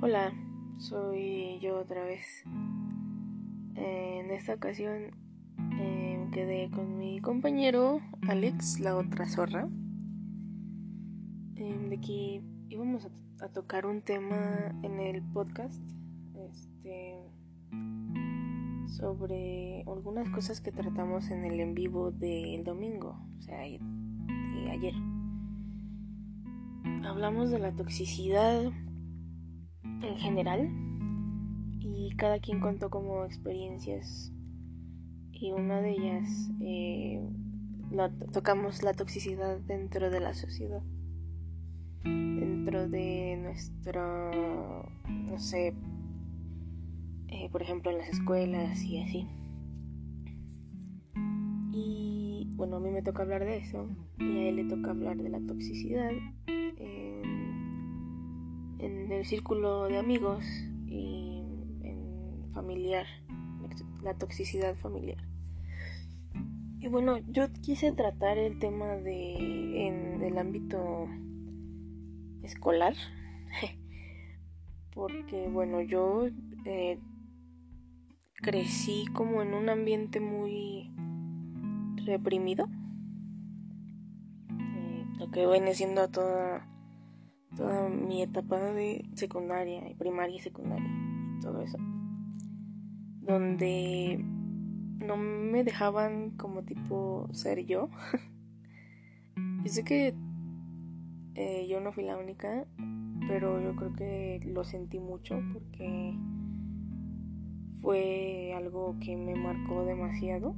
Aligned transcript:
Hola, 0.00 0.32
soy 0.76 1.58
yo 1.58 1.80
otra 1.80 2.04
vez. 2.04 2.44
En 3.74 4.30
esta 4.30 4.54
ocasión 4.54 5.10
eh, 5.76 6.28
quedé 6.32 6.70
con 6.70 6.98
mi 6.98 7.20
compañero 7.20 7.98
Alex, 8.28 8.78
la 8.78 8.96
otra 8.96 9.28
zorra. 9.28 9.68
Eh, 11.56 11.86
de 11.88 11.96
aquí 11.96 12.40
íbamos 12.68 13.06
a, 13.06 13.44
a, 13.44 13.48
tocar 13.48 13.86
un 13.86 14.02
tema 14.02 14.72
en 14.84 15.00
el 15.00 15.20
podcast 15.32 15.82
este, 16.48 17.18
sobre 18.86 19.82
algunas 19.82 20.30
cosas 20.30 20.60
que 20.60 20.70
tratamos 20.70 21.28
en 21.28 21.44
el 21.44 21.58
en 21.58 21.74
vivo 21.74 22.12
del 22.12 22.62
domingo, 22.62 23.18
o 23.36 23.42
sea, 23.42 23.62
de 23.62 24.70
ayer. 24.70 24.94
Hablamos 27.04 27.50
de 27.50 27.58
la 27.58 27.72
toxicidad 27.72 28.70
en 30.02 30.16
general. 30.16 30.70
Y 31.80 32.10
cada 32.16 32.38
quien 32.38 32.60
contó 32.60 32.90
como 32.90 33.24
experiencias. 33.24 34.32
Y 35.32 35.52
una 35.52 35.80
de 35.80 35.92
ellas 35.92 36.50
eh, 36.60 37.20
la, 37.90 38.10
tocamos 38.32 38.82
la 38.82 38.92
toxicidad 38.92 39.58
dentro 39.60 40.10
de 40.10 40.20
la 40.20 40.34
sociedad. 40.34 40.82
Dentro 42.04 42.88
de 42.88 43.38
nuestro 43.42 44.84
no 45.08 45.38
sé 45.38 45.74
eh, 47.28 47.48
por 47.50 47.62
ejemplo 47.62 47.90
en 47.90 47.98
las 47.98 48.08
escuelas 48.08 48.82
y 48.82 49.02
así. 49.02 49.26
Y 51.72 52.50
bueno 52.56 52.76
a 52.76 52.80
mí 52.80 52.90
me 52.90 53.02
toca 53.02 53.22
hablar 53.22 53.44
de 53.44 53.58
eso. 53.58 53.88
Y 54.18 54.38
a 54.38 54.48
él 54.48 54.56
le 54.56 54.64
toca 54.64 54.90
hablar 54.90 55.16
de 55.16 55.28
la 55.28 55.40
toxicidad 55.40 56.10
en 58.78 59.12
el 59.12 59.26
círculo 59.26 59.84
de 59.88 59.98
amigos 59.98 60.44
y 60.86 61.42
en 61.82 62.50
familiar, 62.52 63.06
la 64.02 64.14
toxicidad 64.14 64.76
familiar. 64.76 65.18
Y 66.80 66.88
bueno, 66.88 67.18
yo 67.26 67.52
quise 67.60 67.92
tratar 67.92 68.38
el 68.38 68.58
tema 68.58 68.86
de 68.96 69.88
en 69.88 70.22
el 70.22 70.38
ámbito 70.38 71.08
escolar, 72.42 72.94
porque 74.94 75.48
bueno, 75.48 75.80
yo 75.80 76.28
eh, 76.64 77.00
crecí 78.34 79.06
como 79.12 79.42
en 79.42 79.54
un 79.54 79.68
ambiente 79.68 80.20
muy 80.20 80.92
reprimido, 82.06 82.68
eh, 84.50 85.04
lo 85.18 85.30
que 85.32 85.46
viene 85.48 85.74
siendo 85.74 86.08
toda 86.08 86.66
toda 87.56 87.88
mi 87.88 88.22
etapa 88.22 88.58
de 88.58 89.04
secundaria 89.14 89.88
y 89.88 89.94
primaria 89.94 90.36
y 90.36 90.40
secundaria 90.40 90.88
y 91.36 91.40
todo 91.40 91.62
eso. 91.62 91.78
Donde 93.22 94.24
no 94.98 95.16
me 95.16 95.64
dejaban 95.64 96.30
como 96.30 96.62
tipo 96.62 97.28
ser 97.32 97.64
yo. 97.66 97.90
Yo 99.64 99.72
sé 99.72 99.84
que 99.84 100.14
eh, 101.34 101.66
yo 101.68 101.80
no 101.80 101.92
fui 101.92 102.04
la 102.04 102.16
única 102.16 102.64
pero 103.28 103.60
yo 103.60 103.76
creo 103.76 103.92
que 103.92 104.40
lo 104.46 104.64
sentí 104.64 104.98
mucho 104.98 105.40
porque 105.52 106.14
fue 107.82 108.54
algo 108.56 108.96
que 109.00 109.16
me 109.16 109.34
marcó 109.34 109.84
demasiado 109.84 110.54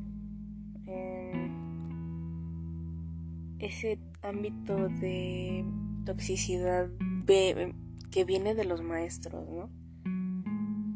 ese 3.58 3.98
ámbito 4.22 4.88
de 4.88 5.64
toxicidad 6.05 6.91
que 7.27 8.25
viene 8.25 8.55
de 8.55 8.65
los 8.65 8.83
maestros, 8.83 9.48
¿no? 9.48 9.70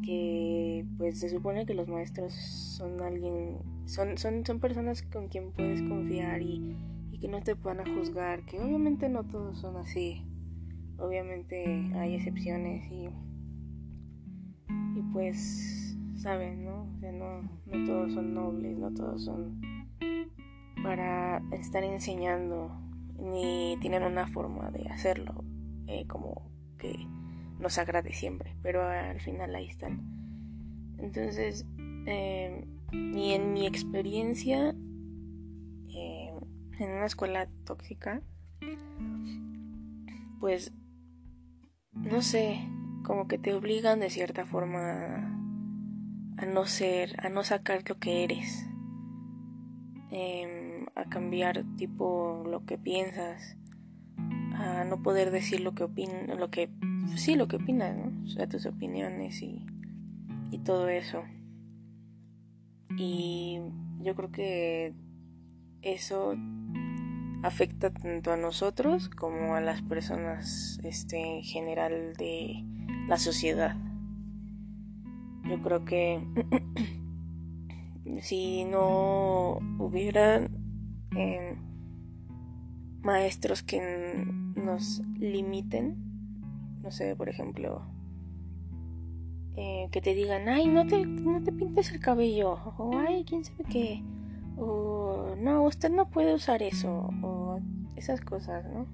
Que 0.03 0.85
pues 0.97 1.19
se 1.19 1.29
supone 1.29 1.65
que 1.65 1.73
los 1.73 1.87
maestros 1.87 2.33
son 2.33 3.01
alguien, 3.01 3.57
son, 3.85 4.17
son, 4.17 4.45
son 4.45 4.59
personas 4.59 5.01
con 5.01 5.29
quien 5.29 5.51
puedes 5.51 5.81
confiar 5.81 6.41
y, 6.41 6.75
que 7.19 7.29
no 7.29 7.41
te 7.41 7.53
van 7.53 7.79
a 7.79 7.85
juzgar, 7.85 8.45
que 8.45 8.59
obviamente 8.59 9.07
no 9.07 9.23
todos 9.23 9.59
son 9.59 9.77
así, 9.77 10.25
obviamente 10.97 11.65
hay 11.95 12.15
excepciones 12.15 12.85
y, 12.91 13.07
y 14.95 15.01
pues 15.13 15.97
saben, 16.17 16.65
¿no? 16.65 16.83
O 16.83 16.99
sea, 16.99 17.13
no, 17.13 17.41
no 17.41 17.85
todos 17.85 18.13
son 18.13 18.33
nobles, 18.33 18.77
no 18.77 18.93
todos 18.93 19.23
son 19.23 19.61
para 20.83 21.41
estar 21.51 21.83
enseñando 21.83 22.71
ni 23.17 23.77
tienen 23.81 24.03
una 24.03 24.27
forma 24.27 24.71
de 24.71 24.87
hacerlo 24.89 25.43
eh, 25.87 26.05
como 26.07 26.49
que 26.77 27.07
nos 27.59 27.77
agrade 27.77 28.13
siempre, 28.13 28.55
pero 28.61 28.87
al 28.87 29.19
final 29.19 29.55
ahí 29.55 29.67
están. 29.67 30.03
Entonces, 30.97 31.65
eh, 32.05 32.65
y 32.91 33.31
en 33.31 33.53
mi 33.53 33.65
experiencia 33.65 34.75
eh, 35.89 36.33
en 36.79 36.91
una 36.91 37.05
escuela 37.05 37.47
tóxica, 37.65 38.21
pues, 40.39 40.73
no 41.93 42.21
sé, 42.21 42.59
como 43.03 43.27
que 43.27 43.37
te 43.37 43.53
obligan 43.53 43.99
de 43.99 44.09
cierta 44.09 44.45
forma 44.45 45.35
a 46.37 46.45
no 46.45 46.65
ser, 46.65 47.15
a 47.23 47.29
no 47.29 47.43
sacar 47.43 47.87
lo 47.87 47.97
que 47.97 48.23
eres. 48.23 48.67
Eh, 50.11 50.74
a 50.95 51.05
cambiar 51.05 51.63
tipo 51.77 52.43
lo 52.49 52.65
que 52.65 52.77
piensas, 52.77 53.57
a 54.53 54.85
no 54.85 55.03
poder 55.03 55.31
decir 55.31 55.59
lo 55.59 55.75
que 55.75 55.83
opinas, 55.83 56.39
lo 56.39 56.49
que 56.49 56.69
sí 57.15 57.35
lo 57.35 57.47
que 57.47 57.57
opinas, 57.57 57.95
¿no? 57.95 58.23
O 58.23 58.27
sea, 58.27 58.47
tus 58.47 58.65
opiniones 58.65 59.41
y, 59.41 59.65
y 60.51 60.59
todo 60.59 60.87
eso. 60.87 61.23
Y 62.97 63.59
yo 64.01 64.15
creo 64.15 64.31
que 64.31 64.93
eso 65.81 66.35
afecta 67.43 67.91
tanto 67.91 68.31
a 68.31 68.37
nosotros 68.37 69.09
como 69.09 69.55
a 69.55 69.61
las 69.61 69.81
personas 69.83 70.79
este 70.83 71.37
en 71.37 71.43
general 71.43 72.15
de 72.17 72.63
la 73.07 73.17
sociedad. 73.17 73.75
Yo 75.43 75.61
creo 75.61 75.85
que 75.85 76.25
si 78.21 78.65
no 78.65 79.59
hubiera 79.77 80.47
maestros 83.01 83.63
que 83.63 83.79
nos 84.55 85.01
limiten, 85.19 85.95
no 86.81 86.91
sé, 86.91 87.15
por 87.15 87.29
ejemplo, 87.29 87.83
eh, 89.55 89.87
que 89.91 90.01
te 90.01 90.13
digan, 90.13 90.49
ay, 90.49 90.67
no 90.67 90.85
te, 90.85 91.05
no 91.05 91.41
te 91.43 91.51
pintes 91.51 91.91
el 91.91 91.99
cabello, 91.99 92.53
o 92.77 92.97
ay, 92.97 93.23
quién 93.23 93.45
sabe 93.45 93.63
qué, 93.69 94.03
o 94.57 95.35
no, 95.37 95.63
usted 95.63 95.91
no 95.91 96.09
puede 96.09 96.33
usar 96.33 96.63
eso, 96.63 97.09
o 97.21 97.59
esas 97.95 98.21
cosas, 98.21 98.65
¿no? 98.65 98.87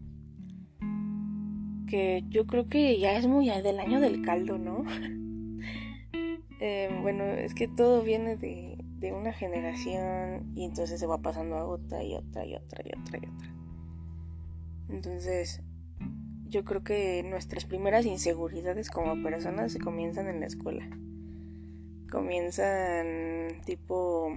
Que 1.88 2.24
yo 2.30 2.46
creo 2.46 2.68
que 2.68 3.00
ya 3.00 3.18
es 3.18 3.28
muy 3.28 3.50
del 3.50 3.80
año 3.80 4.00
del 4.00 4.22
caldo, 4.22 4.58
¿no? 4.58 4.84
Eh, 6.64 6.96
bueno, 7.02 7.24
es 7.24 7.56
que 7.56 7.68
todo 7.68 8.03
viene 8.03 8.38
de, 8.38 8.81
de 9.02 9.12
una 9.14 9.34
generación 9.34 10.52
y 10.56 10.64
entonces 10.64 11.00
se 11.00 11.08
va 11.08 11.18
pasando 11.18 11.56
a 11.56 11.66
otra 11.66 12.04
y 12.04 12.14
otra 12.14 12.46
y 12.46 12.56
otra 12.56 12.84
y 12.86 13.00
otra 13.00 13.18
y 13.18 13.28
otra. 13.28 13.54
Entonces, 14.90 15.64
yo 16.48 16.64
creo 16.64 16.84
que 16.84 17.24
nuestras 17.24 17.66
primeras 17.66 18.06
inseguridades 18.06 18.92
como 18.92 19.22
personas 19.24 19.72
se 19.72 19.80
comienzan 19.80 20.28
en 20.28 20.40
la 20.42 20.46
escuela. 20.46 20.88
Comienzan 22.12 23.62
tipo, 23.66 24.36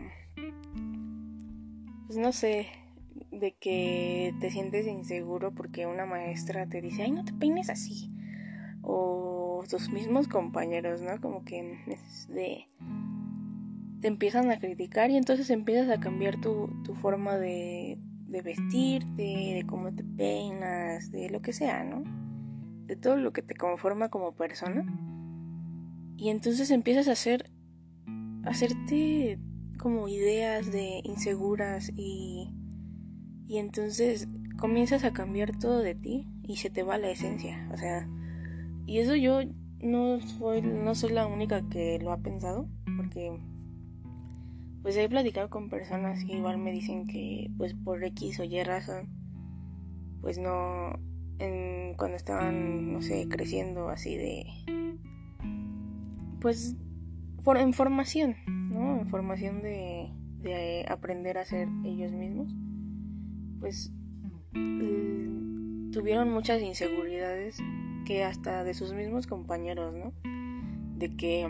pues 2.06 2.16
no 2.16 2.32
sé, 2.32 2.68
de 3.32 3.52
que 3.56 4.32
te 4.40 4.50
sientes 4.50 4.86
inseguro 4.86 5.54
porque 5.54 5.86
una 5.86 6.06
maestra 6.06 6.66
te 6.66 6.80
dice, 6.80 7.02
ay, 7.02 7.10
no 7.10 7.24
te 7.24 7.34
peines 7.34 7.68
así. 7.68 8.08
O 8.80 9.62
tus 9.68 9.90
mismos 9.90 10.26
compañeros, 10.26 11.02
¿no? 11.02 11.20
Como 11.20 11.44
que 11.44 11.78
de 12.28 12.68
te 14.04 14.08
empiezan 14.08 14.50
a 14.50 14.58
criticar 14.58 15.10
y 15.10 15.16
entonces 15.16 15.48
empiezas 15.48 15.88
a 15.88 15.98
cambiar 15.98 16.38
tu, 16.38 16.68
forma 17.00 17.38
de, 17.38 17.98
de 18.26 18.42
vestirte, 18.42 19.22
de 19.22 19.64
cómo 19.66 19.94
te 19.94 20.04
peinas, 20.04 21.10
de 21.10 21.30
lo 21.30 21.40
que 21.40 21.54
sea, 21.54 21.84
¿no? 21.84 22.04
De 22.84 22.96
todo 22.96 23.16
lo 23.16 23.32
que 23.32 23.40
te 23.40 23.54
conforma 23.54 24.10
como 24.10 24.36
persona. 24.36 24.84
Y 26.18 26.28
entonces 26.28 26.70
empiezas 26.70 27.08
a 27.08 27.12
hacer, 27.12 27.50
a 28.44 28.50
hacerte 28.50 29.38
como 29.78 30.06
ideas 30.06 30.70
de 30.70 31.00
inseguras 31.02 31.90
y, 31.96 32.52
y 33.46 33.56
entonces 33.56 34.28
comienzas 34.58 35.04
a 35.04 35.14
cambiar 35.14 35.58
todo 35.58 35.78
de 35.78 35.94
ti 35.94 36.28
y 36.42 36.56
se 36.56 36.68
te 36.68 36.82
va 36.82 36.98
la 36.98 37.08
esencia, 37.08 37.70
o 37.72 37.78
sea, 37.78 38.06
y 38.84 38.98
eso 38.98 39.16
yo 39.16 39.40
no 39.80 40.20
soy, 40.20 40.60
no 40.60 40.94
soy 40.94 41.12
la 41.12 41.26
única 41.26 41.66
que 41.70 41.98
lo 42.00 42.12
ha 42.12 42.18
pensado, 42.18 42.68
porque 42.98 43.40
pues 44.84 44.96
he 44.96 45.08
platicado 45.08 45.50
con 45.50 45.68
personas 45.68 46.24
que 46.24 46.34
igual 46.34 46.58
me 46.58 46.70
dicen 46.70 47.08
que 47.08 47.50
pues 47.58 47.74
por 47.74 48.04
X 48.04 48.38
o 48.38 48.44
Y 48.44 48.62
razón 48.62 49.08
pues 50.20 50.38
no 50.38 50.92
en, 51.38 51.94
cuando 51.98 52.16
estaban, 52.16 52.92
no 52.92 53.02
sé, 53.02 53.28
creciendo 53.28 53.90
así 53.90 54.16
de... 54.16 54.46
Pues 56.40 56.76
en 57.46 57.72
formación, 57.74 58.36
¿no? 58.46 59.00
En 59.00 59.08
formación 59.08 59.60
de, 59.60 60.10
de 60.40 60.86
aprender 60.88 61.36
a 61.36 61.44
ser 61.44 61.68
ellos 61.84 62.12
mismos. 62.12 62.54
Pues 63.60 63.92
tuvieron 65.92 66.30
muchas 66.30 66.62
inseguridades 66.62 67.58
que 68.06 68.24
hasta 68.24 68.64
de 68.64 68.72
sus 68.72 68.94
mismos 68.94 69.26
compañeros, 69.26 69.94
¿no? 69.94 70.14
De 70.96 71.14
que 71.16 71.46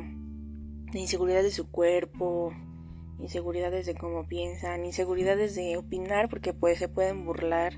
de 0.92 0.98
inseguridades 0.98 1.44
de 1.44 1.50
su 1.52 1.70
cuerpo, 1.70 2.52
inseguridades 3.18 3.86
de 3.86 3.94
cómo 3.94 4.26
piensan, 4.26 4.84
inseguridades 4.84 5.54
de 5.54 5.76
opinar 5.76 6.28
porque 6.28 6.52
pues 6.52 6.78
se 6.78 6.88
pueden 6.88 7.24
burlar. 7.24 7.74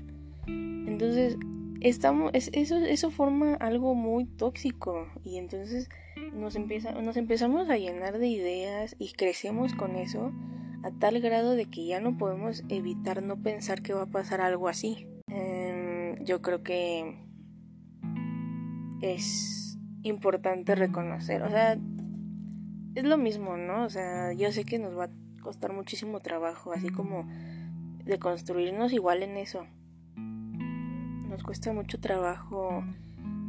Entonces, 0.47 1.37
estamos 1.81 2.31
eso 2.33 2.77
eso 2.77 3.11
forma 3.11 3.53
algo 3.55 3.93
muy 3.93 4.25
tóxico 4.25 5.07
y 5.23 5.37
entonces 5.37 5.89
nos 6.33 6.55
empieza 6.55 6.91
nos 6.93 7.17
empezamos 7.17 7.69
a 7.69 7.77
llenar 7.77 8.17
de 8.17 8.27
ideas 8.27 8.95
y 8.97 9.13
crecemos 9.13 9.73
con 9.75 9.95
eso 9.95 10.31
a 10.83 10.91
tal 10.91 11.19
grado 11.19 11.55
de 11.55 11.65
que 11.65 11.85
ya 11.85 11.99
no 11.99 12.17
podemos 12.17 12.63
evitar 12.69 13.23
no 13.23 13.41
pensar 13.41 13.81
que 13.81 13.93
va 13.93 14.03
a 14.03 14.07
pasar 14.07 14.41
algo 14.41 14.67
así. 14.67 15.07
Em, 15.27 16.23
yo 16.23 16.41
creo 16.41 16.63
que 16.63 17.17
es 19.01 19.77
importante 20.03 20.75
reconocer, 20.75 21.41
o 21.41 21.49
sea, 21.49 21.77
es 22.95 23.03
lo 23.03 23.17
mismo, 23.17 23.57
¿no? 23.57 23.83
O 23.83 23.89
sea, 23.89 24.33
yo 24.33 24.51
sé 24.51 24.65
que 24.65 24.79
nos 24.79 24.97
va 24.97 25.05
a 25.05 25.09
costar 25.47 25.71
muchísimo 25.71 26.19
trabajo, 26.19 26.73
así 26.73 26.89
como 26.89 27.25
de 28.03 28.19
construirnos 28.19 28.91
igual 28.91 29.23
en 29.23 29.37
eso. 29.37 29.65
Nos 30.17 31.41
cuesta 31.41 31.71
mucho 31.71 32.01
trabajo 32.01 32.83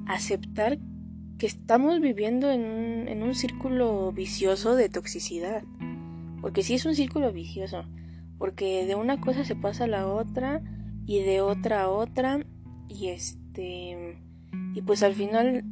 aceptar 0.07 0.79
que 1.39 1.47
estamos 1.47 2.01
viviendo 2.01 2.53
en 2.53 2.61
un, 2.61 3.09
en 3.09 3.25
un 3.25 3.35
círculo 3.35 4.13
vicioso 4.13 4.77
de 4.77 4.89
toxicidad. 4.89 5.65
Porque 6.41 6.63
sí 6.63 6.75
es 6.75 6.87
un 6.87 6.95
círculo 6.95 7.33
vicioso. 7.33 7.85
Porque 8.39 8.87
de 8.87 8.95
una 8.95 9.21
cosa 9.21 9.45
se 9.45 9.57
pasa 9.57 9.85
a 9.85 9.89
la 9.89 10.07
otra 10.07 10.63
y 11.05 11.23
de 11.25 11.41
otra 11.41 11.83
a 11.83 11.89
otra. 11.89 12.47
Y 12.89 13.09
este. 13.09 14.23
Y 14.73 14.83
pues 14.83 15.03
al 15.03 15.15
final, 15.15 15.65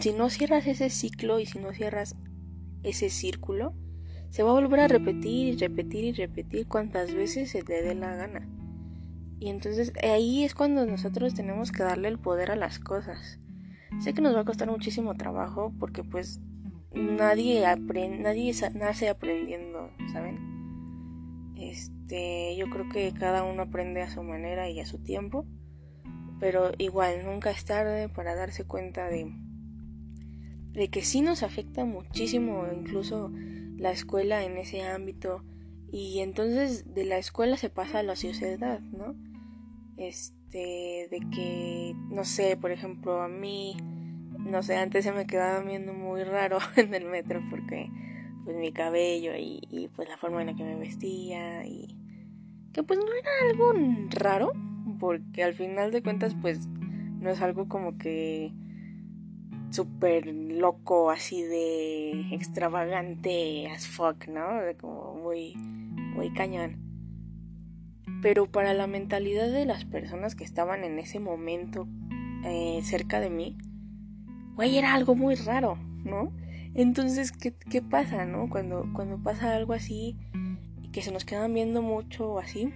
si 0.00 0.12
no 0.12 0.28
cierras 0.28 0.66
ese 0.66 0.90
ciclo 0.90 1.38
y 1.38 1.46
si 1.46 1.60
no 1.60 1.72
cierras 1.72 2.16
ese 2.82 3.10
círculo, 3.10 3.74
se 4.30 4.42
va 4.42 4.50
a 4.50 4.60
volver 4.60 4.80
a 4.80 4.88
repetir 4.88 5.48
y 5.48 5.56
repetir 5.56 6.04
y 6.04 6.12
repetir 6.12 6.66
cuantas 6.66 7.14
veces 7.14 7.50
se 7.50 7.62
te 7.62 7.82
dé 7.82 7.94
la 7.94 8.14
gana. 8.14 8.48
Y 9.40 9.50
entonces 9.50 9.92
ahí 10.02 10.44
es 10.44 10.54
cuando 10.54 10.84
nosotros 10.84 11.34
tenemos 11.34 11.72
que 11.72 11.82
darle 11.82 12.08
el 12.08 12.18
poder 12.18 12.50
a 12.50 12.56
las 12.56 12.78
cosas. 12.78 13.38
Sé 14.00 14.12
que 14.12 14.20
nos 14.20 14.34
va 14.34 14.40
a 14.40 14.44
costar 14.44 14.68
muchísimo 14.70 15.14
trabajo 15.14 15.72
porque 15.78 16.02
pues 16.02 16.40
nadie 16.92 17.66
aprende, 17.66 18.18
nadie 18.18 18.52
nace 18.74 19.08
aprendiendo, 19.08 19.90
¿saben? 20.12 20.58
Este, 21.56 22.56
yo 22.56 22.68
creo 22.70 22.88
que 22.88 23.12
cada 23.12 23.44
uno 23.44 23.62
aprende 23.62 24.02
a 24.02 24.10
su 24.10 24.22
manera 24.22 24.68
y 24.70 24.80
a 24.80 24.86
su 24.86 24.98
tiempo, 24.98 25.46
pero 26.40 26.72
igual 26.78 27.24
nunca 27.24 27.50
es 27.50 27.64
tarde 27.64 28.08
para 28.08 28.34
darse 28.34 28.64
cuenta 28.64 29.08
de 29.08 29.32
de 30.78 30.88
que 30.88 31.02
sí 31.02 31.20
nos 31.20 31.42
afecta 31.42 31.84
muchísimo 31.84 32.64
incluso 32.72 33.32
la 33.76 33.90
escuela 33.90 34.44
en 34.44 34.56
ese 34.56 34.82
ámbito 34.82 35.44
y 35.90 36.20
entonces 36.20 36.94
de 36.94 37.04
la 37.04 37.18
escuela 37.18 37.56
se 37.56 37.68
pasa 37.68 37.98
a 37.98 38.02
la 38.02 38.14
sociedad, 38.14 38.80
¿no? 38.80 39.16
Este, 39.96 41.08
de 41.10 41.20
que, 41.34 41.94
no 42.10 42.24
sé, 42.24 42.56
por 42.56 42.70
ejemplo, 42.70 43.20
a 43.20 43.28
mí 43.28 43.76
no 44.38 44.62
sé, 44.62 44.76
antes 44.76 45.04
se 45.04 45.12
me 45.12 45.26
quedaba 45.26 45.60
viendo 45.64 45.92
muy 45.92 46.24
raro 46.24 46.58
en 46.76 46.94
el 46.94 47.04
metro 47.04 47.42
porque 47.50 47.90
pues 48.44 48.56
mi 48.56 48.72
cabello 48.72 49.34
y, 49.36 49.60
y, 49.68 49.88
pues 49.88 50.08
la 50.08 50.16
forma 50.16 50.40
en 50.40 50.46
la 50.46 50.54
que 50.54 50.64
me 50.64 50.76
vestía 50.76 51.66
y 51.66 51.96
que 52.72 52.82
pues 52.82 52.98
no 52.98 53.06
era 53.12 53.30
algo 53.50 53.72
raro 54.10 54.52
porque 54.98 55.42
al 55.42 55.54
final 55.54 55.90
de 55.90 56.02
cuentas 56.02 56.34
pues 56.40 56.66
no 56.66 57.30
es 57.30 57.42
algo 57.42 57.68
como 57.68 57.98
que 57.98 58.54
súper 59.70 60.26
loco 60.26 61.10
así 61.10 61.42
de 61.42 62.34
extravagante 62.34 63.68
as 63.68 63.86
fuck, 63.86 64.26
¿no? 64.28 64.48
Como 64.80 65.14
muy 65.14 65.54
muy 65.54 66.32
cañón. 66.32 66.76
Pero 68.22 68.50
para 68.50 68.74
la 68.74 68.86
mentalidad 68.86 69.50
de 69.50 69.64
las 69.64 69.84
personas 69.84 70.34
que 70.34 70.44
estaban 70.44 70.82
en 70.82 70.98
ese 70.98 71.20
momento 71.20 71.86
eh, 72.44 72.80
cerca 72.82 73.20
de 73.20 73.30
mí, 73.30 73.56
güey, 74.56 74.76
era 74.76 74.94
algo 74.94 75.14
muy 75.14 75.36
raro, 75.36 75.76
¿no? 76.04 76.32
Entonces, 76.74 77.32
¿qué, 77.32 77.52
qué 77.52 77.82
pasa, 77.82 78.24
no? 78.24 78.48
Cuando, 78.48 78.88
cuando 78.92 79.22
pasa 79.22 79.54
algo 79.54 79.72
así, 79.72 80.16
que 80.92 81.02
se 81.02 81.12
nos 81.12 81.24
quedan 81.24 81.54
viendo 81.54 81.82
mucho 81.82 82.32
o 82.32 82.38
así. 82.38 82.72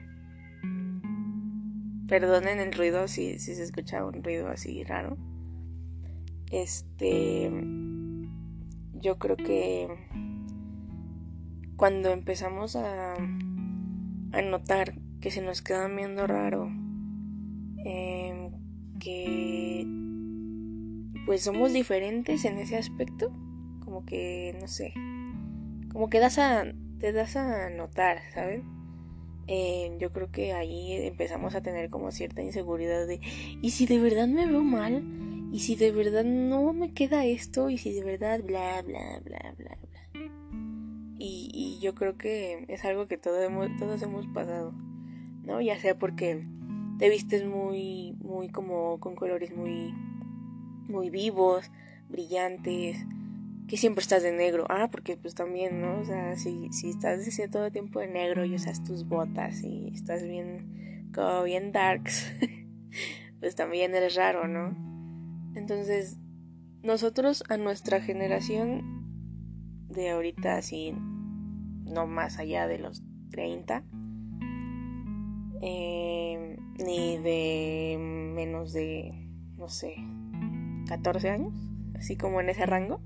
Perdonen 2.06 2.61
el 2.61 2.73
ruido 2.73 3.09
si, 3.09 3.38
si 3.38 3.55
se 3.55 3.62
escucha 3.62 4.05
un 4.05 4.23
ruido 4.23 4.49
así 4.49 4.85
raro. 4.85 5.17
Este. 6.52 7.50
Yo 9.00 9.19
creo 9.19 9.37
que 9.37 9.88
cuando 11.76 12.10
empezamos 12.10 12.76
a, 12.76 13.14
a 13.14 14.43
notar 14.43 14.94
que 15.20 15.32
se 15.32 15.43
nos 15.43 15.62
quedan 15.62 15.96
viendo 15.96 16.26
raro, 16.28 16.70
eh, 17.84 18.50
que 19.00 19.87
pues 21.26 21.43
somos 21.43 21.72
diferentes 21.72 22.44
en 22.44 22.58
ese 22.58 22.76
aspecto. 22.76 23.32
Como 23.84 24.04
que, 24.04 24.56
no 24.60 24.69
sé, 24.69 24.94
como 25.93 26.08
que 26.08 26.20
das 26.20 26.38
a, 26.38 26.64
te 26.99 27.12
das 27.12 27.37
a 27.37 27.69
notar, 27.70 28.19
¿saben? 28.32 28.62
Eh, 29.49 29.96
yo 29.99 30.12
creo 30.12 30.31
que 30.31 30.52
ahí 30.52 30.93
empezamos 30.93 31.54
a 31.54 31.62
tener 31.62 31.90
como 31.90 32.10
cierta 32.12 32.43
inseguridad 32.43 33.06
de, 33.06 33.20
¿y 33.60 33.70
si 33.70 33.87
de 33.87 33.99
verdad 33.99 34.28
me 34.28 34.46
veo 34.46 34.62
mal? 34.62 35.02
¿Y 35.52 35.60
si 35.60 35.76
de 35.76 35.93
verdad 35.93 36.25
no 36.25 36.72
me 36.72 36.93
queda 36.93 37.26
esto? 37.26 37.69
¿Y 37.69 37.76
si 37.76 37.93
de 37.93 38.02
verdad 38.02 38.40
bla, 38.43 38.81
bla, 38.82 39.20
bla, 39.22 39.54
bla, 39.58 39.78
bla? 39.78 40.22
Y, 41.19 41.50
y 41.52 41.78
yo 41.81 41.94
creo 41.94 42.16
que 42.16 42.64
es 42.69 42.84
algo 42.84 43.06
que 43.06 43.19
todos 43.19 43.44
hemos, 43.44 43.69
todos 43.78 44.02
hemos 44.02 44.26
pasado, 44.28 44.72
¿no? 45.44 45.60
Ya 45.60 45.78
sea 45.78 45.99
porque 45.99 46.44
te 46.99 47.10
vistes 47.10 47.44
muy, 47.44 48.16
muy 48.19 48.49
como 48.49 48.99
con 48.99 49.14
colores 49.14 49.54
muy 49.54 49.94
muy 50.88 51.11
vivos, 51.11 51.71
brillantes, 52.09 52.97
que 53.66 53.76
siempre 53.76 54.02
estás 54.02 54.23
de 54.23 54.32
negro. 54.32 54.66
Ah, 54.68 54.88
porque 54.90 55.16
pues 55.16 55.35
también, 55.35 55.80
¿no? 55.80 56.00
O 56.00 56.04
sea, 56.04 56.37
si, 56.37 56.73
si 56.73 56.90
estás 56.90 57.21
todo 57.50 57.66
el 57.66 57.73
tiempo 57.73 58.00
de 58.00 58.09
negro 58.09 58.44
y 58.44 58.54
usas 58.54 58.85
tus 58.85 59.06
botas 59.06 59.62
y 59.62 59.90
estás 59.94 60.23
bien, 60.23 61.11
como 61.14 61.42
bien 61.42 61.73
darks, 61.73 62.32
pues 63.40 63.54
también 63.54 63.94
eres 63.94 64.14
raro, 64.14 64.47
¿no? 64.47 64.91
Entonces, 65.54 66.18
nosotros 66.82 67.44
a 67.49 67.56
nuestra 67.56 68.00
generación 68.00 69.02
de 69.88 70.11
ahorita, 70.11 70.56
así, 70.56 70.94
no 71.85 72.06
más 72.06 72.38
allá 72.38 72.66
de 72.66 72.78
los 72.78 73.02
30, 73.30 73.85
eh, 75.61 76.56
ni 76.85 77.18
de 77.18 77.97
menos 77.99 78.73
de, 78.73 79.12
no 79.56 79.68
sé, 79.68 79.94
14 80.88 81.30
años, 81.30 81.54
así 81.94 82.16
como 82.16 82.40
en 82.40 82.49
ese 82.49 82.66
rango, 82.66 83.00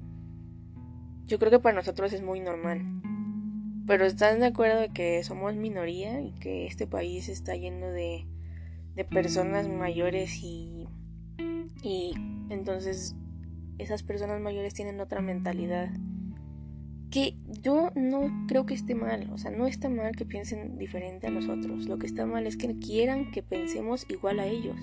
yo 1.24 1.38
creo 1.38 1.50
que 1.50 1.58
para 1.58 1.74
nosotros 1.74 2.12
es 2.12 2.22
muy 2.22 2.40
normal. 2.40 2.82
Pero 3.86 4.04
están 4.04 4.40
de 4.40 4.46
acuerdo 4.46 4.80
de 4.80 4.88
que 4.88 5.22
somos 5.22 5.54
minoría 5.54 6.20
y 6.20 6.32
que 6.32 6.66
este 6.66 6.86
país 6.86 7.28
está 7.28 7.54
lleno 7.54 7.86
de, 7.88 8.26
de 8.94 9.04
personas 9.04 9.68
mayores 9.68 10.40
y 10.42 10.88
entonces 12.48 13.16
esas 13.78 14.02
personas 14.02 14.40
mayores 14.40 14.74
tienen 14.74 15.00
otra 15.00 15.20
mentalidad 15.20 15.90
que 17.10 17.36
yo 17.62 17.90
no 17.94 18.46
creo 18.48 18.66
que 18.66 18.74
esté 18.74 18.94
mal, 18.94 19.30
o 19.32 19.38
sea, 19.38 19.50
no 19.50 19.66
está 19.66 19.88
mal 19.88 20.16
que 20.16 20.24
piensen 20.24 20.76
diferente 20.78 21.26
a 21.26 21.30
nosotros, 21.30 21.86
lo 21.86 21.98
que 21.98 22.06
está 22.06 22.26
mal 22.26 22.46
es 22.46 22.56
que 22.56 22.78
quieran 22.78 23.30
que 23.30 23.42
pensemos 23.42 24.06
igual 24.08 24.40
a 24.40 24.46
ellos. 24.46 24.76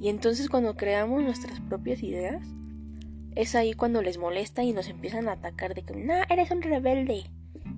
Y 0.00 0.08
entonces 0.08 0.48
cuando 0.48 0.76
creamos 0.76 1.22
nuestras 1.22 1.60
propias 1.60 2.02
ideas, 2.02 2.42
es 3.36 3.54
ahí 3.54 3.74
cuando 3.74 4.02
les 4.02 4.18
molesta 4.18 4.64
y 4.64 4.72
nos 4.72 4.88
empiezan 4.88 5.28
a 5.28 5.32
atacar 5.32 5.74
de 5.74 5.82
que, 5.82 5.94
no, 5.94 6.14
eres 6.28 6.50
un 6.50 6.62
rebelde. 6.62 7.24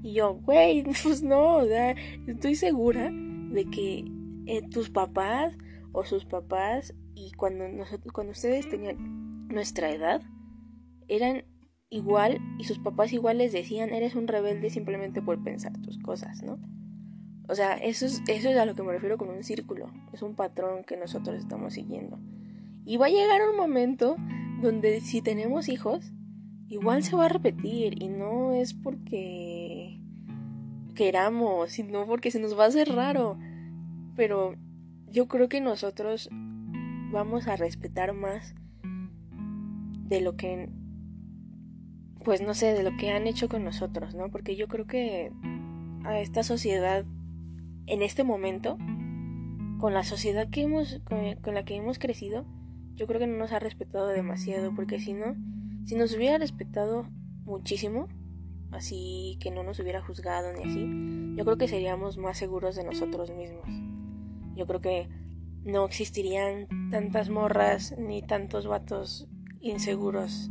Y 0.03 0.15
yo, 0.15 0.35
güey, 0.35 0.85
pues 1.03 1.23
no, 1.23 1.57
o 1.57 1.67
sea, 1.67 1.95
estoy 2.27 2.55
segura 2.55 3.11
de 3.13 3.67
que 3.71 4.05
eh, 4.47 4.63
tus 4.71 4.91
papás 4.91 5.55
o 5.93 6.05
sus 6.05 6.25
papás 6.25 6.95
y 7.23 7.31
cuando, 7.33 7.69
nosotros, 7.69 8.13
cuando 8.13 8.33
ustedes 8.33 8.69
tenían 8.69 9.47
nuestra 9.47 9.91
edad, 9.91 10.23
eran 11.07 11.45
igual 11.89 12.41
y 12.59 12.65
sus 12.65 12.81
papás 12.81 13.13
igual 13.13 13.39
les 13.39 13.53
decían, 13.53 13.91
eres 13.91 14.17
un 14.17 14.27
rebelde 14.27 14.71
simplemente 14.71 15.23
por 15.23 15.43
pensar 15.45 15.73
tus 15.83 15.99
cosas, 15.99 16.43
¿no? 16.43 16.59
O 17.49 17.55
sea, 17.55 17.75
eso 17.75 18.07
es, 18.07 18.23
eso 18.27 18.49
es 18.49 18.57
a 18.57 18.67
lo 18.67 18.75
que 18.75 18.83
me 18.83 18.93
refiero 18.93 19.19
con 19.19 19.29
un 19.29 19.45
círculo. 19.45 19.93
Es 20.13 20.23
un 20.23 20.35
patrón 20.35 20.85
que 20.85 20.97
nosotros 20.97 21.37
estamos 21.37 21.75
siguiendo. 21.75 22.19
Y 22.85 22.97
va 22.97 23.07
a 23.07 23.11
llegar 23.11 23.41
un 23.49 23.57
momento 23.57 24.17
donde 24.61 25.01
si 25.01 25.23
tenemos 25.23 25.69
hijos, 25.69 26.13
igual 26.69 27.05
se 27.05 27.15
va 27.15 27.27
a 27.27 27.29
repetir 27.29 28.03
y 28.03 28.09
no 28.09 28.53
es 28.53 28.75
porque 28.75 30.01
queramos, 30.97 31.71
sino 31.73 32.07
porque 32.07 32.33
se 32.33 32.41
nos 32.41 32.59
va 32.59 32.65
a 32.65 32.69
hacer 32.69 32.89
raro. 32.89 33.39
Pero 34.17 34.57
yo 35.09 35.29
creo 35.29 35.49
que 35.49 35.61
nosotros 35.61 36.29
vamos 37.13 37.47
a 37.47 37.57
respetar 37.57 38.13
más 38.13 38.55
de 40.09 40.21
lo 40.21 40.37
que 40.37 40.69
pues 42.25 42.41
no 42.41 42.55
sé, 42.55 42.73
de 42.75 42.83
lo 42.83 42.97
que 42.97 43.11
han 43.11 43.27
hecho 43.27 43.49
con 43.49 43.65
nosotros, 43.65 44.15
¿no? 44.15 44.31
Porque 44.31 44.55
yo 44.55 44.69
creo 44.69 44.87
que 44.87 45.33
a 46.05 46.21
esta 46.21 46.43
sociedad 46.43 47.05
en 47.87 48.03
este 48.03 48.25
momento 48.25 48.79
con 49.79 49.95
la 49.95 50.05
sociedad 50.05 50.49
que 50.49 50.63
hemos 50.63 51.01
con, 51.05 51.55
la 51.55 51.65
que 51.65 51.75
hemos 51.75 51.99
crecido, 51.99 52.47
yo 52.95 53.07
creo 53.07 53.19
que 53.19 53.27
no 53.27 53.37
nos 53.37 53.53
ha 53.53 53.59
respetado 53.59 54.07
demasiado, 54.09 54.73
porque 54.75 55.01
si 55.01 55.13
no, 55.13 55.35
si 55.85 55.97
nos 55.97 56.15
hubiera 56.15 56.39
respetado 56.39 57.09
muchísimo, 57.45 58.07
así 58.71 59.39
que 59.41 59.51
no 59.51 59.65
nos 59.65 59.81
hubiera 59.81 60.01
juzgado 60.01 60.53
ni 60.53 60.63
así, 60.63 61.35
yo 61.37 61.45
creo 61.45 61.59
que 61.59 61.67
seríamos 61.67 62.17
más 62.17 62.39
seguros 62.39 62.77
de 62.77 62.85
nosotros 62.85 63.33
mismos. 63.33 63.67
Yo 64.55 64.67
creo 64.67 64.81
que 64.81 65.09
no 65.65 65.85
existirían 65.85 66.69
tantas 66.91 67.31
morras 67.31 67.97
ni 67.99 68.23
tantos 68.23 68.67
vatos 68.67 69.29
inseguros 69.61 70.51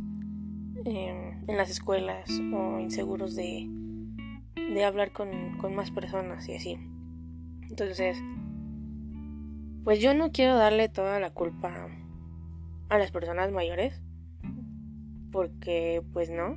em, 0.84 1.44
en 1.48 1.56
las 1.56 1.70
escuelas 1.70 2.30
o 2.54 2.78
inseguros 2.78 3.34
de, 3.36 3.68
de 4.56 4.84
hablar 4.84 5.12
con, 5.12 5.58
con 5.58 5.74
más 5.74 5.90
personas 5.90 6.48
y 6.48 6.54
así. 6.54 6.78
Entonces, 7.68 8.18
pues 9.84 10.00
yo 10.00 10.14
no 10.14 10.30
quiero 10.32 10.56
darle 10.56 10.88
toda 10.88 11.18
la 11.20 11.30
culpa 11.30 11.88
a 12.88 12.98
las 12.98 13.10
personas 13.10 13.50
mayores, 13.50 14.00
porque 15.32 16.02
pues 16.12 16.30
no, 16.30 16.56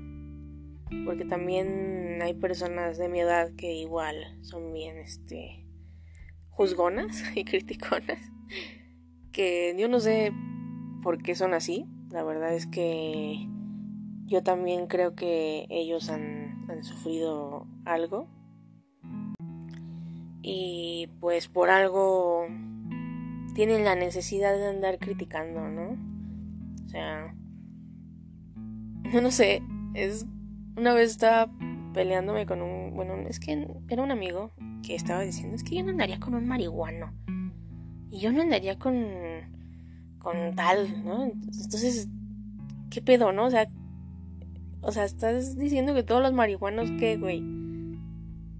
porque 1.05 1.25
también 1.25 2.19
hay 2.21 2.33
personas 2.33 2.97
de 2.97 3.09
mi 3.09 3.21
edad 3.21 3.51
que 3.57 3.73
igual 3.73 4.37
son 4.41 4.73
bien, 4.73 4.97
este, 4.97 5.65
juzgonas 6.49 7.23
y 7.35 7.45
criticonas, 7.45 8.19
que 9.31 9.75
yo 9.77 9.87
no 9.87 9.99
sé 9.99 10.31
por 11.03 11.21
qué 11.21 11.35
son 11.35 11.53
así, 11.53 11.85
la 12.09 12.23
verdad 12.23 12.53
es 12.53 12.67
que 12.67 13.47
yo 14.25 14.43
también 14.43 14.87
creo 14.87 15.15
que 15.15 15.67
ellos 15.69 16.09
han, 16.09 16.45
sufrido 16.81 17.67
algo 17.85 18.27
y 20.41 21.09
pues 21.19 21.47
por 21.47 21.69
algo 21.69 22.47
tienen 23.53 23.85
la 23.85 23.95
necesidad 23.95 24.57
de 24.57 24.67
andar 24.67 24.97
criticando, 24.97 25.69
¿no? 25.69 25.95
O 26.85 26.89
sea, 26.89 27.35
no, 29.13 29.21
no 29.21 29.31
sé, 29.31 29.61
es 29.93 30.25
una 30.75 30.93
vez 30.93 31.11
estaba 31.11 31.51
peleándome 31.93 32.45
con 32.45 32.61
un, 32.61 32.93
bueno, 32.95 33.15
es 33.29 33.39
que 33.39 33.67
era 33.87 34.03
un 34.03 34.11
amigo 34.11 34.51
que 34.83 34.95
estaba 34.95 35.21
diciendo, 35.21 35.55
es 35.55 35.63
que 35.63 35.75
yo 35.75 35.83
no 35.83 35.91
andaría 35.91 36.19
con 36.19 36.35
un 36.35 36.47
marihuano. 36.47 37.13
Y 38.09 38.19
yo 38.19 38.31
no 38.31 38.41
andaría 38.41 38.77
con 38.77 38.95
con 40.25 40.55
tal, 40.55 41.05
¿no? 41.05 41.25
Entonces, 41.25 42.09
¿qué 42.89 42.99
pedo, 42.99 43.31
no? 43.31 43.45
O 43.45 43.51
sea, 43.51 43.69
o 44.81 44.91
sea, 44.91 45.05
estás 45.05 45.55
diciendo 45.55 45.93
que 45.93 46.01
todos 46.01 46.21
los 46.21 46.33
marihuanos 46.33 46.89
qué, 46.99 47.17
güey. 47.17 47.43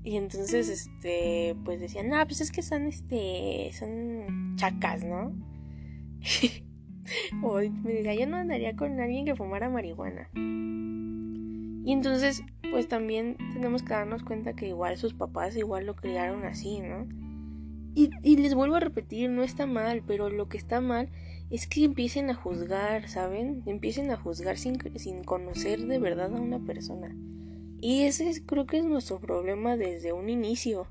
Y 0.04 0.18
entonces, 0.18 0.70
este, 0.70 1.56
pues 1.66 1.80
decían, 1.80 2.14
ah, 2.14 2.26
pues 2.28 2.40
es 2.42 2.52
que 2.52 2.62
son, 2.62 2.86
este, 2.86 3.72
son 3.74 4.56
chacas, 4.58 5.04
¿no? 5.04 5.34
o 7.44 7.58
me 7.58 7.94
decía, 7.94 8.14
yo 8.14 8.28
no 8.28 8.38
andaría 8.38 8.76
con 8.76 9.00
alguien 9.00 9.26
que 9.26 9.36
fumara 9.36 9.68
marihuana. 9.68 10.30
Y 10.36 11.92
entonces, 11.92 12.44
pues 12.70 12.88
también 12.88 13.38
tenemos 13.54 13.82
que 13.82 13.96
darnos 13.96 14.24
cuenta 14.24 14.54
que 14.54 14.68
igual 14.68 14.98
sus 14.98 15.16
papás 15.16 15.58
igual 15.58 15.88
lo 15.88 15.96
criaron 15.96 16.46
así, 16.46 16.82
¿no? 16.82 17.08
Y, 17.96 18.12
y 18.22 18.38
les 18.38 18.54
vuelvo 18.54 18.76
a 18.76 18.82
repetir, 18.82 19.30
no 19.30 19.42
está 19.42 19.66
mal, 19.66 20.04
pero 20.06 20.30
lo 20.30 20.48
que 20.48 20.58
está 20.58 20.82
mal 20.82 21.10
es 21.50 21.68
que 21.68 21.84
empiecen 21.84 22.30
a 22.30 22.36
juzgar, 22.36 23.08
¿saben? 23.08 23.64
Empiecen 23.66 24.12
a 24.12 24.18
juzgar 24.18 24.58
sin, 24.58 24.78
sin 24.98 25.24
conocer 25.24 25.80
de 25.86 26.00
verdad 26.00 26.36
a 26.36 26.42
una 26.42 26.60
persona. 26.60 27.16
Y 27.80 28.04
ese 28.04 28.44
creo 28.46 28.66
que 28.66 28.80
es 28.80 28.86
nuestro 28.86 29.20
problema 29.20 29.78
desde 29.78 30.12
un 30.12 30.30
inicio. 30.30 30.88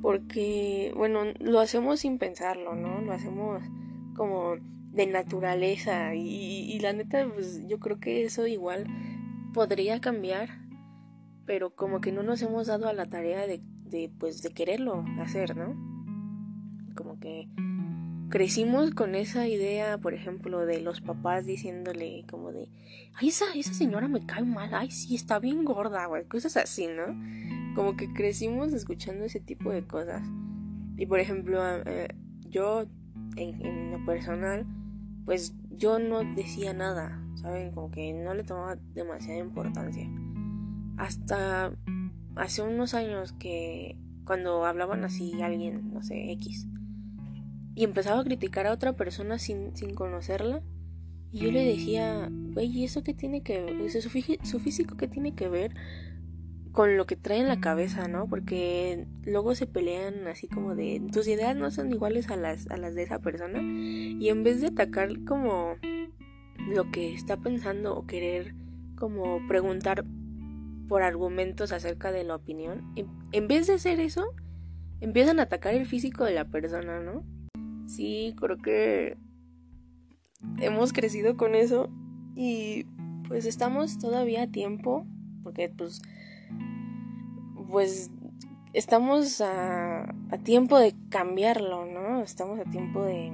Porque, 0.00 0.92
bueno, 0.96 1.24
lo 1.40 1.58
hacemos 1.58 2.00
sin 2.00 2.18
pensarlo, 2.18 2.76
¿no? 2.76 3.00
Lo 3.00 3.12
hacemos 3.12 3.62
como 4.14 4.54
de 4.92 5.06
naturaleza. 5.06 6.14
Y, 6.14 6.78
la 6.78 6.92
neta, 6.92 7.28
pues 7.32 7.66
yo 7.66 7.80
creo 7.80 7.98
que 7.98 8.24
eso 8.24 8.46
igual 8.46 8.86
podría 9.52 10.00
cambiar. 10.00 10.50
Pero 11.46 11.74
como 11.74 12.00
que 12.00 12.12
no 12.12 12.22
nos 12.22 12.42
hemos 12.42 12.68
dado 12.68 12.88
a 12.88 12.92
la 12.92 13.06
tarea 13.06 13.46
de, 13.46 13.60
de 13.84 14.10
pues, 14.18 14.40
de 14.42 14.50
quererlo 14.50 15.04
hacer, 15.18 15.56
¿no? 15.56 15.97
Como 16.98 17.20
que 17.20 17.48
crecimos 18.28 18.90
con 18.90 19.14
esa 19.14 19.46
idea, 19.46 19.98
por 19.98 20.14
ejemplo, 20.14 20.66
de 20.66 20.80
los 20.80 21.00
papás 21.00 21.46
diciéndole 21.46 22.24
como 22.28 22.50
de, 22.50 22.68
ay, 23.14 23.28
esa, 23.28 23.44
esa 23.54 23.72
señora 23.72 24.08
me 24.08 24.26
cae 24.26 24.42
mal, 24.42 24.74
ay, 24.74 24.90
sí, 24.90 25.14
está 25.14 25.38
bien 25.38 25.64
gorda, 25.64 26.06
güey, 26.06 26.24
cosas 26.24 26.56
así, 26.56 26.88
¿no? 26.88 27.06
Como 27.76 27.96
que 27.96 28.12
crecimos 28.12 28.72
escuchando 28.72 29.24
ese 29.24 29.38
tipo 29.38 29.70
de 29.70 29.86
cosas. 29.86 30.28
Y 30.96 31.06
por 31.06 31.20
ejemplo, 31.20 31.62
eh, 31.86 32.08
yo, 32.48 32.82
en, 33.36 33.64
en, 33.64 33.92
lo 33.92 34.04
personal, 34.04 34.66
pues 35.24 35.54
yo 35.70 36.00
no 36.00 36.24
decía 36.34 36.74
nada, 36.74 37.22
¿saben? 37.36 37.70
Como 37.70 37.92
que 37.92 38.12
no 38.12 38.34
le 38.34 38.42
tomaba 38.42 38.74
demasiada 38.92 39.38
importancia. 39.38 40.10
Hasta 40.96 41.72
hace 42.34 42.62
unos 42.62 42.94
años 42.94 43.34
que 43.34 43.96
cuando 44.24 44.66
hablaban 44.66 45.04
así 45.04 45.40
alguien, 45.40 45.92
no 45.94 46.02
sé, 46.02 46.32
X, 46.32 46.66
y 47.78 47.84
empezaba 47.84 48.18
a 48.18 48.24
criticar 48.24 48.66
a 48.66 48.72
otra 48.72 48.94
persona 48.94 49.38
sin, 49.38 49.76
sin 49.76 49.94
conocerla. 49.94 50.62
Y 51.30 51.38
yo 51.38 51.52
le 51.52 51.62
decía, 51.62 52.28
güey, 52.28 52.66
¿y 52.76 52.82
eso 52.82 53.04
qué 53.04 53.14
tiene 53.14 53.44
que 53.44 53.62
ver? 53.62 53.88
Su, 53.92 54.10
físico 54.58 54.96
qué 54.96 55.06
tiene 55.06 55.36
que 55.36 55.48
ver 55.48 55.76
con 56.72 56.96
lo 56.96 57.06
que 57.06 57.14
trae 57.14 57.38
en 57.38 57.46
la 57.46 57.60
cabeza, 57.60 58.08
¿no? 58.08 58.26
Porque 58.26 59.06
luego 59.24 59.54
se 59.54 59.68
pelean 59.68 60.26
así 60.26 60.48
como 60.48 60.74
de 60.74 61.00
tus 61.12 61.28
ideas 61.28 61.54
no 61.54 61.70
son 61.70 61.92
iguales 61.92 62.30
a 62.30 62.36
las, 62.36 62.68
a 62.68 62.78
las 62.78 62.96
de 62.96 63.04
esa 63.04 63.20
persona. 63.20 63.62
Y 63.62 64.28
en 64.28 64.42
vez 64.42 64.60
de 64.60 64.66
atacar 64.66 65.10
como 65.24 65.76
lo 66.68 66.90
que 66.90 67.14
está 67.14 67.36
pensando 67.36 67.96
o 67.96 68.08
querer 68.08 68.56
como 68.96 69.46
preguntar 69.46 70.04
por 70.88 71.02
argumentos 71.02 71.70
acerca 71.70 72.10
de 72.10 72.24
la 72.24 72.34
opinión, 72.34 72.92
en, 72.96 73.06
en 73.30 73.46
vez 73.46 73.68
de 73.68 73.74
hacer 73.74 74.00
eso, 74.00 74.34
empiezan 75.00 75.38
a 75.38 75.44
atacar 75.44 75.74
el 75.74 75.86
físico 75.86 76.24
de 76.24 76.34
la 76.34 76.46
persona, 76.46 76.98
¿no? 76.98 77.37
Sí, 77.88 78.34
creo 78.38 78.58
que 78.58 79.16
hemos 80.60 80.92
crecido 80.92 81.36
con 81.36 81.54
eso 81.54 81.88
y 82.36 82.84
pues 83.26 83.46
estamos 83.46 83.98
todavía 83.98 84.44
a 84.44 84.46
tiempo, 84.46 85.06
porque 85.42 85.68
pues, 85.68 86.00
pues 87.68 88.10
estamos 88.72 89.40
a, 89.40 90.14
tiempo 90.44 90.78
de 90.78 90.94
cambiarlo, 91.10 91.84
¿no? 91.86 92.22
Estamos 92.22 92.58
a 92.60 92.70
tiempo 92.70 93.04
de, 93.04 93.32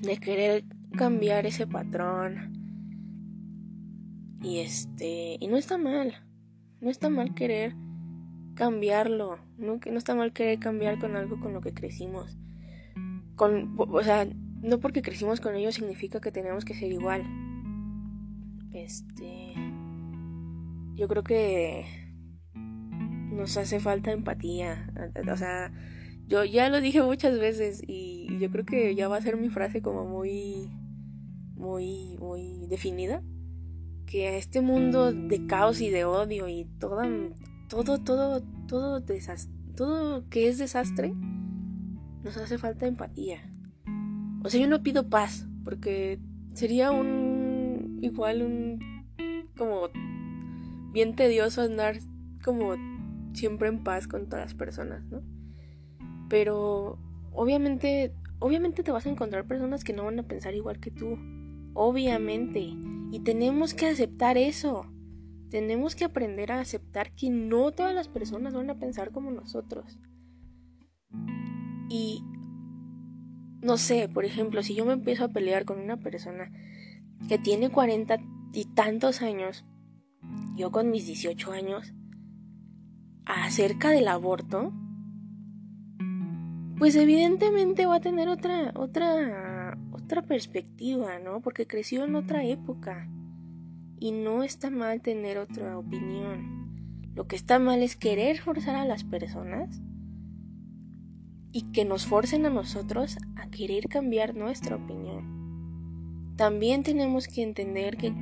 de 0.00 0.16
querer 0.18 0.64
cambiar 0.96 1.46
ese 1.46 1.66
patrón. 1.66 2.52
Y 4.42 4.58
este, 4.58 5.36
y 5.38 5.46
no 5.46 5.56
está 5.56 5.78
mal, 5.78 6.14
no 6.80 6.90
está 6.90 7.08
mal 7.08 7.34
querer 7.34 7.76
cambiarlo, 8.54 9.38
no, 9.56 9.78
no 9.78 9.98
está 9.98 10.14
mal 10.14 10.32
querer 10.32 10.58
cambiar 10.58 10.98
con 10.98 11.16
algo 11.16 11.38
con 11.40 11.54
lo 11.54 11.60
que 11.60 11.72
crecimos 11.72 12.36
o 13.42 14.02
sea, 14.02 14.26
no 14.62 14.78
porque 14.78 15.02
crecimos 15.02 15.40
con 15.40 15.56
ellos 15.56 15.74
significa 15.74 16.20
que 16.20 16.32
tenemos 16.32 16.64
que 16.64 16.74
ser 16.74 16.92
igual. 16.92 17.22
Este, 18.72 19.54
yo 20.94 21.08
creo 21.08 21.22
que 21.22 21.84
nos 22.54 23.56
hace 23.56 23.80
falta 23.80 24.12
empatía, 24.12 24.92
o 25.30 25.36
sea, 25.36 25.72
yo 26.26 26.44
ya 26.44 26.68
lo 26.68 26.80
dije 26.80 27.02
muchas 27.02 27.38
veces 27.38 27.82
y 27.86 28.38
yo 28.38 28.50
creo 28.50 28.64
que 28.64 28.94
ya 28.94 29.08
va 29.08 29.16
a 29.16 29.22
ser 29.22 29.36
mi 29.36 29.48
frase 29.48 29.82
como 29.82 30.06
muy 30.06 30.70
muy 31.54 32.16
muy 32.18 32.66
definida 32.68 33.22
que 34.06 34.28
a 34.28 34.36
este 34.36 34.60
mundo 34.60 35.12
de 35.12 35.46
caos 35.46 35.80
y 35.80 35.90
de 35.90 36.04
odio 36.04 36.48
y 36.48 36.66
todo 36.78 37.02
todo 37.68 37.98
todo 37.98 38.42
todo 38.66 39.02
todo 39.76 40.28
que 40.28 40.48
es 40.48 40.58
desastre 40.58 41.14
nos 42.24 42.36
hace 42.36 42.58
falta 42.58 42.86
empatía. 42.86 43.40
O 44.44 44.48
sea, 44.48 44.60
yo 44.60 44.68
no 44.68 44.82
pido 44.82 45.08
paz, 45.08 45.46
porque 45.64 46.18
sería 46.54 46.90
un 46.90 47.98
igual 48.02 48.42
un 48.42 48.78
como 49.56 49.88
bien 50.92 51.14
tedioso 51.14 51.62
andar 51.62 51.98
como 52.44 52.74
siempre 53.32 53.68
en 53.68 53.84
paz 53.84 54.08
con 54.08 54.28
todas 54.28 54.46
las 54.46 54.54
personas, 54.54 55.04
¿no? 55.10 55.22
Pero 56.28 56.98
obviamente 57.32 58.14
obviamente 58.42 58.82
te 58.82 58.90
vas 58.90 59.06
a 59.06 59.10
encontrar 59.10 59.46
personas 59.46 59.84
que 59.84 59.92
no 59.92 60.04
van 60.04 60.18
a 60.18 60.24
pensar 60.24 60.54
igual 60.54 60.80
que 60.80 60.90
tú. 60.90 61.18
Obviamente. 61.74 62.74
Y 63.12 63.20
tenemos 63.20 63.72
que 63.72 63.86
aceptar 63.86 64.36
eso. 64.36 64.86
Tenemos 65.50 65.94
que 65.94 66.04
aprender 66.04 66.50
a 66.50 66.60
aceptar 66.60 67.12
que 67.14 67.30
no 67.30 67.70
todas 67.72 67.94
las 67.94 68.08
personas 68.08 68.54
van 68.54 68.70
a 68.70 68.78
pensar 68.78 69.12
como 69.12 69.30
nosotros. 69.30 69.98
Y 71.88 72.22
no 73.62 73.76
sé, 73.76 74.08
por 74.08 74.24
ejemplo, 74.24 74.62
si 74.62 74.74
yo 74.74 74.84
me 74.84 74.92
empiezo 74.92 75.24
a 75.24 75.28
pelear 75.28 75.64
con 75.64 75.78
una 75.78 75.96
persona 75.96 76.50
que 77.28 77.38
tiene 77.38 77.70
cuarenta 77.70 78.18
y 78.52 78.64
tantos 78.66 79.22
años, 79.22 79.64
yo 80.56 80.70
con 80.70 80.90
mis 80.90 81.06
18 81.06 81.52
años, 81.52 81.94
acerca 83.24 83.90
del 83.90 84.08
aborto, 84.08 84.72
pues 86.78 86.96
evidentemente 86.96 87.86
va 87.86 87.96
a 87.96 88.00
tener 88.00 88.28
otra, 88.28 88.72
otra, 88.74 89.78
otra 89.92 90.22
perspectiva, 90.22 91.20
¿no? 91.20 91.40
Porque 91.40 91.66
creció 91.66 92.04
en 92.04 92.16
otra 92.16 92.44
época. 92.44 93.08
Y 94.00 94.10
no 94.10 94.42
está 94.42 94.68
mal 94.68 95.00
tener 95.00 95.38
otra 95.38 95.78
opinión. 95.78 97.12
Lo 97.14 97.28
que 97.28 97.36
está 97.36 97.60
mal 97.60 97.82
es 97.82 97.94
querer 97.94 98.40
forzar 98.40 98.74
a 98.74 98.84
las 98.84 99.04
personas 99.04 99.80
y 101.52 101.70
que 101.72 101.84
nos 101.84 102.06
forcen 102.06 102.46
a 102.46 102.50
nosotros 102.50 103.18
a 103.36 103.48
querer 103.50 103.88
cambiar 103.88 104.34
nuestra 104.34 104.76
opinión. 104.76 105.42
También 106.36 106.82
tenemos 106.82 107.28
que 107.28 107.42
entender 107.42 107.98
que, 107.98 108.14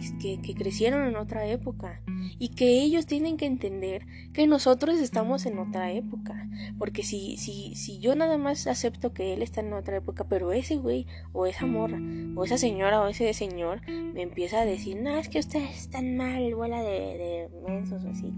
crecieron 0.55 1.07
en 1.07 1.17
otra 1.17 1.47
época 1.47 2.03
y 2.39 2.49
que 2.49 2.83
ellos 2.83 3.07
tienen 3.07 3.37
que 3.37 3.47
entender 3.47 4.05
que 4.33 4.47
nosotros 4.47 4.99
estamos 4.99 5.47
en 5.47 5.59
otra 5.59 5.93
época. 5.93 6.49
Porque 6.77 7.05
si, 7.05 7.37
si, 7.37 7.75
si 7.77 8.01
yo 8.01 8.17
nada 8.17 8.37
más 8.37 8.67
acepto 8.67 9.15
que 9.15 9.33
él 9.33 9.43
está 9.43 9.61
en 9.61 9.73
otra 9.73 9.97
época, 9.97 10.25
pero 10.29 10.53
ese 10.53 10.77
güey 10.77 11.07
o 11.33 11.47
esa 11.47 11.67
morra 11.67 12.01
o 12.35 12.45
esa 12.45 12.59
señora 12.59 13.01
o 13.01 13.09
ese 13.09 13.33
señor 13.33 13.81
me 13.89 14.23
empieza 14.23 14.61
a 14.61 14.67
decir, 14.67 15.01
no, 15.01 15.17
es 15.17 15.29
que 15.29 15.39
ustedes 15.39 15.79
están 15.79 16.17
mal, 16.17 16.55
bola 16.55 16.83
de, 16.83 16.91
de 16.91 17.49
mensos 17.65 18.05
o 18.05 18.09
así, 18.09 18.35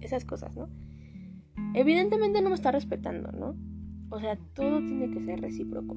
esas 0.00 0.24
cosas, 0.24 0.56
¿no? 0.56 0.68
Evidentemente 1.74 2.40
no 2.40 2.48
me 2.48 2.54
está 2.54 2.72
respetando, 2.72 3.30
¿no? 3.32 3.75
O 4.10 4.20
sea, 4.20 4.36
todo 4.54 4.78
tiene 4.78 5.10
que 5.10 5.20
ser 5.22 5.40
recíproco. 5.40 5.96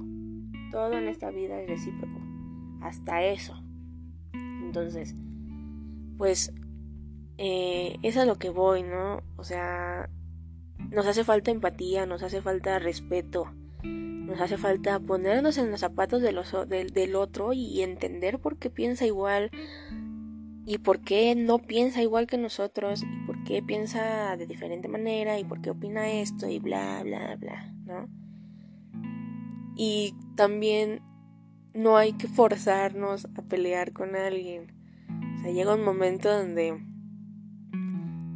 Todo 0.71 0.93
en 0.93 1.07
esta 1.07 1.29
vida 1.31 1.61
es 1.61 1.69
recíproco. 1.69 2.19
Hasta 2.81 3.23
eso. 3.23 3.61
Entonces, 4.33 5.15
pues, 6.17 6.53
eh, 7.37 7.97
es 8.03 8.17
a 8.17 8.25
lo 8.25 8.35
que 8.35 8.49
voy, 8.49 8.83
¿no? 8.83 9.21
O 9.37 9.43
sea, 9.43 10.09
nos 10.91 11.05
hace 11.05 11.23
falta 11.23 11.51
empatía, 11.51 12.05
nos 12.05 12.23
hace 12.23 12.41
falta 12.41 12.79
respeto, 12.79 13.53
nos 13.83 14.41
hace 14.41 14.57
falta 14.57 14.99
ponernos 14.99 15.57
en 15.57 15.71
los 15.71 15.79
zapatos 15.79 16.21
del, 16.21 17.15
otro 17.15 17.53
y 17.53 17.81
entender 17.81 18.39
por 18.39 18.57
qué 18.57 18.69
piensa 18.69 19.05
igual 19.05 19.51
y 20.65 20.79
por 20.79 20.99
qué 20.99 21.35
no 21.35 21.59
piensa 21.59 22.01
igual 22.01 22.27
que 22.27 22.37
nosotros 22.37 23.03
por 23.39 23.43
qué 23.47 23.61
piensa 23.61 24.35
de 24.37 24.45
diferente 24.45 24.87
manera 24.87 25.39
y 25.39 25.43
por 25.43 25.61
qué 25.61 25.69
opina 25.69 26.09
esto 26.09 26.47
y 26.47 26.59
bla, 26.59 27.01
bla, 27.03 27.35
bla, 27.35 27.73
¿no? 27.85 28.07
Y 29.75 30.13
también 30.35 31.01
no 31.73 31.97
hay 31.97 32.13
que 32.13 32.27
forzarnos 32.27 33.27
a 33.35 33.41
pelear 33.43 33.93
con 33.93 34.15
alguien. 34.15 34.73
O 35.37 35.41
sea, 35.41 35.51
llega 35.51 35.75
un 35.75 35.83
momento 35.83 36.29
donde 36.31 36.85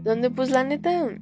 donde 0.03 0.29
pues 0.29 0.49
la 0.51 0.63
neta 0.63 1.17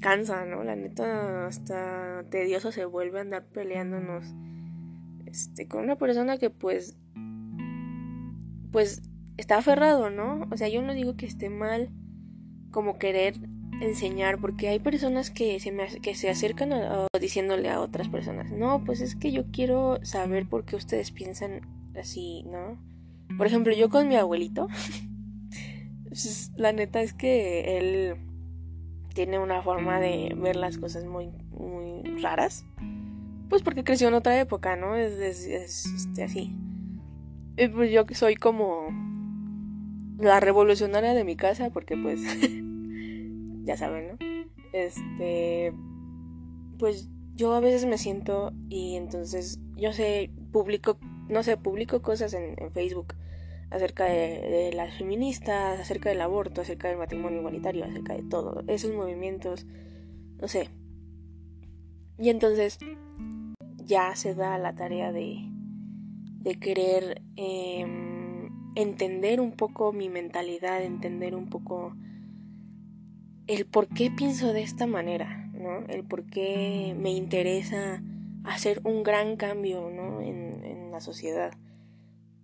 cansa, 0.00 0.44
¿no? 0.44 0.64
La 0.64 0.76
neta 0.76 1.46
hasta 1.46 2.24
tedioso 2.30 2.72
se 2.72 2.84
vuelve 2.84 3.18
a 3.18 3.22
andar 3.22 3.44
peleándonos 3.46 4.24
este 5.26 5.68
con 5.68 5.84
una 5.84 5.96
persona 5.96 6.38
que 6.38 6.50
pues 6.50 6.96
pues 8.72 9.02
está 9.36 9.58
aferrado, 9.58 10.10
¿no? 10.10 10.48
O 10.50 10.56
sea, 10.56 10.68
yo 10.68 10.82
no 10.82 10.94
digo 10.94 11.16
que 11.16 11.26
esté 11.26 11.50
mal 11.50 11.90
como 12.72 12.98
querer 12.98 13.36
enseñar, 13.80 14.38
porque 14.38 14.68
hay 14.68 14.80
personas 14.80 15.30
que 15.30 15.60
se, 15.60 15.70
me, 15.70 15.86
que 16.00 16.14
se 16.14 16.30
acercan 16.30 16.72
diciéndole 17.20 17.68
a 17.68 17.80
otras 17.80 18.08
personas, 18.08 18.50
no, 18.50 18.84
pues 18.84 19.00
es 19.00 19.14
que 19.14 19.32
yo 19.32 19.44
quiero 19.52 19.98
saber 20.04 20.48
por 20.48 20.64
qué 20.64 20.76
ustedes 20.76 21.10
piensan 21.10 21.60
así, 21.96 22.44
¿no? 22.44 22.78
Por 23.36 23.46
ejemplo, 23.46 23.72
yo 23.72 23.88
con 23.88 24.08
mi 24.08 24.16
abuelito, 24.16 24.68
pues, 26.08 26.52
la 26.56 26.72
neta 26.72 27.00
es 27.00 27.12
que 27.12 27.78
él 27.78 28.16
tiene 29.14 29.38
una 29.38 29.62
forma 29.62 30.00
de 30.00 30.34
ver 30.36 30.56
las 30.56 30.78
cosas 30.78 31.04
muy, 31.04 31.30
muy 31.50 32.02
raras, 32.20 32.64
pues 33.48 33.62
porque 33.62 33.84
creció 33.84 34.08
en 34.08 34.14
otra 34.14 34.38
época, 34.40 34.76
¿no? 34.76 34.96
Es, 34.96 35.12
es, 35.46 35.86
este, 35.86 36.22
así. 36.22 36.56
Y 37.56 37.68
pues 37.68 37.90
yo 37.90 38.06
que 38.06 38.14
soy 38.14 38.36
como 38.36 38.88
la 40.18 40.40
revolucionaria 40.40 41.14
de 41.14 41.24
mi 41.24 41.36
casa, 41.36 41.70
porque 41.70 41.96
pues, 41.96 42.20
ya 43.64 43.76
saben, 43.76 44.08
¿no? 44.08 44.18
Este, 44.72 45.74
pues 46.78 47.10
yo 47.34 47.54
a 47.54 47.60
veces 47.60 47.86
me 47.86 47.98
siento 47.98 48.52
y 48.68 48.96
entonces 48.96 49.60
yo 49.76 49.92
sé, 49.92 50.30
publico, 50.52 50.98
no 51.28 51.42
sé, 51.42 51.56
publico 51.56 52.02
cosas 52.02 52.34
en, 52.34 52.56
Facebook 52.72 53.14
acerca 53.70 54.04
de, 54.04 54.70
las 54.74 54.96
feministas, 54.96 55.80
acerca 55.80 56.10
del 56.10 56.20
aborto, 56.20 56.60
acerca 56.60 56.88
del 56.88 56.98
matrimonio 56.98 57.40
igualitario, 57.40 57.84
acerca 57.84 58.14
de 58.14 58.22
todo, 58.22 58.62
esos 58.66 58.92
movimientos, 58.92 59.66
no 60.40 60.48
sé. 60.48 60.68
Y 62.18 62.28
entonces 62.28 62.78
ya 63.84 64.14
se 64.14 64.34
da 64.34 64.58
la 64.58 64.74
tarea 64.74 65.12
de, 65.12 65.48
de 66.40 66.54
querer... 66.58 67.22
Eh, 67.36 68.11
entender 68.74 69.40
un 69.40 69.52
poco 69.52 69.92
mi 69.92 70.08
mentalidad, 70.08 70.82
entender 70.82 71.34
un 71.34 71.48
poco 71.48 71.94
el 73.46 73.66
por 73.66 73.88
qué 73.88 74.10
pienso 74.10 74.52
de 74.52 74.62
esta 74.62 74.86
manera, 74.86 75.50
¿no? 75.52 75.86
El 75.88 76.04
por 76.04 76.26
qué 76.26 76.96
me 76.98 77.10
interesa 77.10 78.02
hacer 78.44 78.80
un 78.84 79.02
gran 79.02 79.36
cambio, 79.36 79.90
¿no? 79.90 80.20
En, 80.20 80.52
la 80.92 81.00
sociedad. 81.00 81.54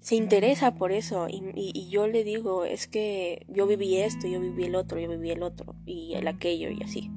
Se 0.01 0.17
interesa 0.17 0.75
por 0.75 0.91
eso 0.91 1.29
y, 1.29 1.43
y, 1.55 1.91
yo 1.91 2.07
le 2.07 2.25
digo, 2.25 2.65
es 2.65 2.87
que 2.87 3.45
yo 3.47 3.67
viví 3.67 3.99
esto, 3.99 4.27
yo 4.27 4.41
viví 4.41 4.65
el 4.65 4.75
otro, 4.75 4.99
yo 4.99 5.11
viví 5.11 5.31
el 5.31 5.43
otro 5.43 5.75
y 5.85 6.15
el 6.15 6.27
aquello 6.29 6.71
y 6.71 6.83
así. 6.83 7.11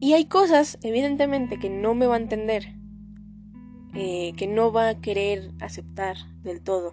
Y 0.00 0.14
hay 0.14 0.24
cosas, 0.24 0.78
evidentemente, 0.82 1.58
que 1.58 1.68
no 1.68 1.94
me 1.94 2.06
va 2.06 2.14
a 2.14 2.20
entender, 2.20 2.76
eh, 3.94 4.32
que 4.38 4.46
no 4.46 4.72
va 4.72 4.88
a 4.88 5.00
querer 5.02 5.50
aceptar 5.60 6.16
del 6.42 6.62
todo. 6.62 6.92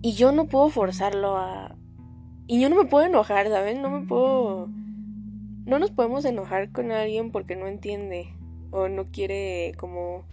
Y 0.00 0.14
yo 0.14 0.32
no 0.32 0.46
puedo 0.46 0.68
forzarlo 0.68 1.36
a... 1.36 1.76
Y 2.46 2.60
yo 2.60 2.70
no 2.70 2.76
me 2.76 2.88
puedo 2.88 3.06
enojar, 3.06 3.48
¿saben? 3.48 3.82
No 3.82 3.90
me 3.90 4.06
puedo... 4.06 4.68
No 5.66 5.78
nos 5.78 5.90
podemos 5.90 6.24
enojar 6.24 6.72
con 6.72 6.92
alguien 6.92 7.30
porque 7.30 7.56
no 7.56 7.66
entiende 7.66 8.34
o 8.70 8.88
no 8.88 9.10
quiere 9.10 9.74
como... 9.76 10.24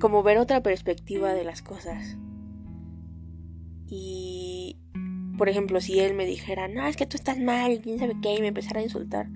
como 0.00 0.22
ver 0.22 0.38
otra 0.38 0.62
perspectiva 0.62 1.32
de 1.32 1.44
las 1.44 1.62
cosas. 1.62 2.18
Y... 3.86 4.76
Por 5.38 5.48
ejemplo, 5.48 5.80
si 5.80 5.98
él 5.98 6.14
me 6.14 6.26
dijera, 6.26 6.68
no, 6.68 6.86
es 6.86 6.96
que 6.96 7.06
tú 7.06 7.16
estás 7.16 7.38
mal, 7.38 7.80
quién 7.82 7.98
sabe 7.98 8.14
qué, 8.22 8.34
y 8.34 8.40
me 8.42 8.48
empezara 8.48 8.80
a 8.80 8.84
insultar. 8.84 9.28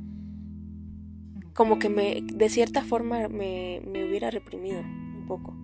Como 1.55 1.79
que 1.79 1.88
me, 1.88 2.22
de 2.22 2.48
cierta 2.50 2.85
forma 2.85 3.29
me, 3.29 3.81
me 3.87 4.05
hubiera 4.05 4.31
reprimido 4.31 4.81
un 4.81 5.24
poco. 5.26 5.57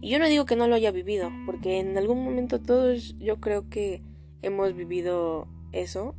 Y 0.00 0.10
yo 0.10 0.18
no 0.18 0.26
digo 0.26 0.44
que 0.44 0.56
no 0.56 0.66
lo 0.68 0.74
haya 0.74 0.90
vivido, 0.90 1.30
porque 1.46 1.78
en 1.78 1.96
algún 1.96 2.24
momento 2.24 2.60
todos 2.60 3.16
yo 3.18 3.40
creo 3.40 3.68
que 3.68 4.02
hemos 4.42 4.74
vivido 4.74 5.48
eso, 5.72 6.14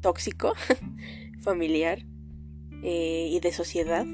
tóxico, 0.00 0.54
familiar 1.40 2.00
eh, 2.82 3.28
y 3.30 3.40
de 3.40 3.52
sociedad, 3.52 4.04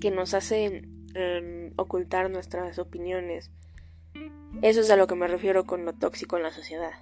que 0.00 0.10
nos 0.10 0.34
hace 0.34 0.88
em, 1.14 1.72
ocultar 1.76 2.30
nuestras 2.30 2.78
opiniones. 2.78 3.50
Eso 4.62 4.80
es 4.80 4.90
a 4.90 4.96
lo 4.96 5.06
que 5.06 5.14
me 5.14 5.28
refiero 5.28 5.64
con 5.64 5.84
lo 5.84 5.92
tóxico 5.92 6.36
en 6.36 6.42
la 6.42 6.52
sociedad. 6.52 6.92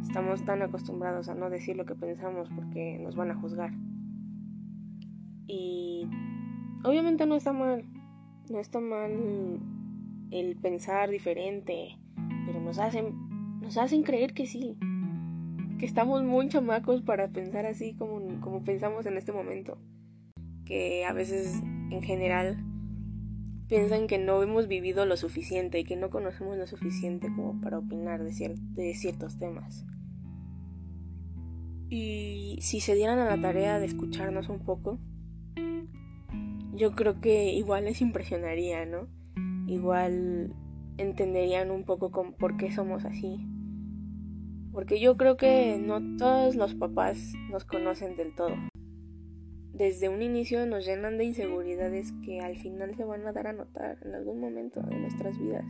Estamos 0.00 0.44
tan 0.44 0.62
acostumbrados 0.62 1.28
a 1.28 1.34
no 1.34 1.50
decir 1.50 1.76
lo 1.76 1.84
que 1.84 1.94
pensamos 1.94 2.48
porque 2.54 2.98
nos 2.98 3.16
van 3.16 3.30
a 3.30 3.34
juzgar. 3.34 3.72
Y 5.46 6.08
obviamente 6.84 7.26
no 7.26 7.34
está 7.34 7.52
mal. 7.52 7.84
No 8.48 8.58
está 8.58 8.80
mal 8.80 9.60
el 10.32 10.56
pensar 10.56 11.10
diferente, 11.10 11.98
pero 12.46 12.60
nos 12.60 12.78
hacen, 12.78 13.14
nos 13.60 13.76
hacen 13.76 14.02
creer 14.02 14.34
que 14.34 14.46
sí, 14.46 14.78
que 15.78 15.86
estamos 15.86 16.22
muy 16.22 16.48
chamacos 16.48 17.02
para 17.02 17.28
pensar 17.28 17.66
así 17.66 17.94
como, 17.94 18.40
como 18.40 18.64
pensamos 18.64 19.06
en 19.06 19.16
este 19.16 19.32
momento, 19.32 19.78
que 20.64 21.04
a 21.04 21.12
veces 21.12 21.60
en 21.90 22.02
general 22.02 22.64
piensan 23.68 24.06
que 24.06 24.18
no 24.18 24.42
hemos 24.42 24.68
vivido 24.68 25.06
lo 25.06 25.16
suficiente 25.16 25.78
y 25.78 25.84
que 25.84 25.96
no 25.96 26.10
conocemos 26.10 26.56
lo 26.56 26.66
suficiente 26.66 27.28
como 27.34 27.60
para 27.60 27.78
opinar 27.78 28.22
de, 28.22 28.54
de 28.74 28.94
ciertos 28.94 29.38
temas. 29.38 29.86
Y 31.88 32.58
si 32.62 32.80
se 32.80 32.94
dieran 32.94 33.18
a 33.18 33.24
la 33.24 33.40
tarea 33.40 33.78
de 33.78 33.86
escucharnos 33.86 34.48
un 34.48 34.60
poco, 34.60 34.98
yo 36.74 36.92
creo 36.92 37.20
que 37.20 37.52
igual 37.52 37.84
les 37.84 38.00
impresionaría, 38.00 38.86
¿no? 38.86 39.08
Igual 39.66 40.54
entenderían 40.98 41.70
un 41.70 41.84
poco 41.84 42.10
con 42.10 42.34
por 42.34 42.56
qué 42.56 42.72
somos 42.72 43.04
así. 43.04 43.46
Porque 44.72 45.00
yo 45.00 45.16
creo 45.16 45.36
que 45.36 45.78
no 45.78 46.16
todos 46.16 46.56
los 46.56 46.74
papás 46.74 47.32
nos 47.50 47.64
conocen 47.64 48.16
del 48.16 48.34
todo. 48.34 48.54
Desde 49.74 50.08
un 50.08 50.22
inicio 50.22 50.66
nos 50.66 50.86
llenan 50.86 51.18
de 51.18 51.24
inseguridades 51.24 52.12
que 52.24 52.40
al 52.40 52.56
final 52.56 52.94
se 52.94 53.04
van 53.04 53.26
a 53.26 53.32
dar 53.32 53.46
a 53.46 53.52
notar 53.52 53.98
en 54.04 54.14
algún 54.14 54.40
momento 54.40 54.80
de 54.82 54.98
nuestras 54.98 55.38
vidas. 55.38 55.64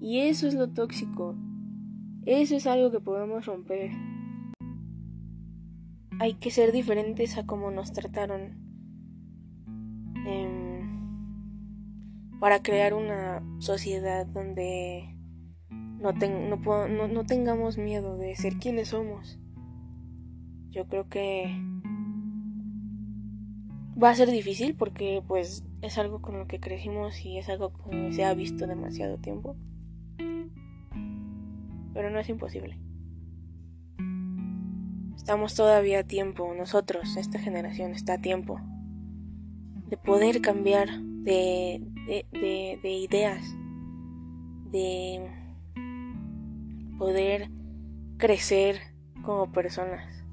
Y 0.00 0.20
eso 0.20 0.46
es 0.46 0.54
lo 0.54 0.72
tóxico. 0.72 1.36
Eso 2.26 2.56
es 2.56 2.66
algo 2.66 2.90
que 2.90 3.00
podemos 3.00 3.46
romper. 3.46 3.90
Hay 6.18 6.34
que 6.34 6.50
ser 6.50 6.72
diferentes 6.72 7.38
a 7.38 7.46
como 7.46 7.70
nos 7.70 7.92
trataron. 7.92 8.56
Em, 10.26 10.69
para 12.40 12.62
crear 12.62 12.94
una 12.94 13.42
sociedad 13.58 14.26
donde 14.26 15.14
no, 15.70 17.24
tengamos 17.26 17.76
miedo 17.76 18.16
de 18.16 18.34
ser 18.34 18.54
quienes 18.54 18.88
somos. 18.88 19.38
Yo 20.70 20.88
creo 20.88 21.08
que 21.08 21.54
va 24.02 24.08
a 24.08 24.14
ser 24.14 24.30
difícil 24.30 24.74
porque 24.74 25.22
pues 25.28 25.64
es 25.82 25.98
algo 25.98 26.22
con 26.22 26.38
lo 26.38 26.46
que 26.46 26.60
crecimos 26.60 27.22
y 27.24 27.36
es 27.36 27.50
algo 27.50 27.72
que 27.72 28.12
se 28.14 28.24
ha 28.24 28.32
visto 28.32 28.66
demasiado 28.66 29.18
tiempo. 29.18 29.56
Pero 31.92 32.10
no 32.10 32.18
es 32.18 32.28
imposible. 32.30 32.80
Estamos 35.14 35.54
todavía 35.54 36.00
a 36.00 36.04
tiempo, 36.04 36.54
nosotros, 36.54 37.18
esta 37.18 37.38
generación 37.38 37.90
está 37.90 38.14
a 38.14 38.18
tiempo 38.18 38.58
de 39.90 39.98
poder 39.98 40.40
cambiar 40.40 40.88
de, 41.22 41.80
de, 42.06 42.78
de 42.82 42.90
ideas, 42.90 43.42
de 44.70 45.30
poder 46.98 47.50
crecer 48.18 48.80
como 49.22 49.52
personas, 49.52 50.24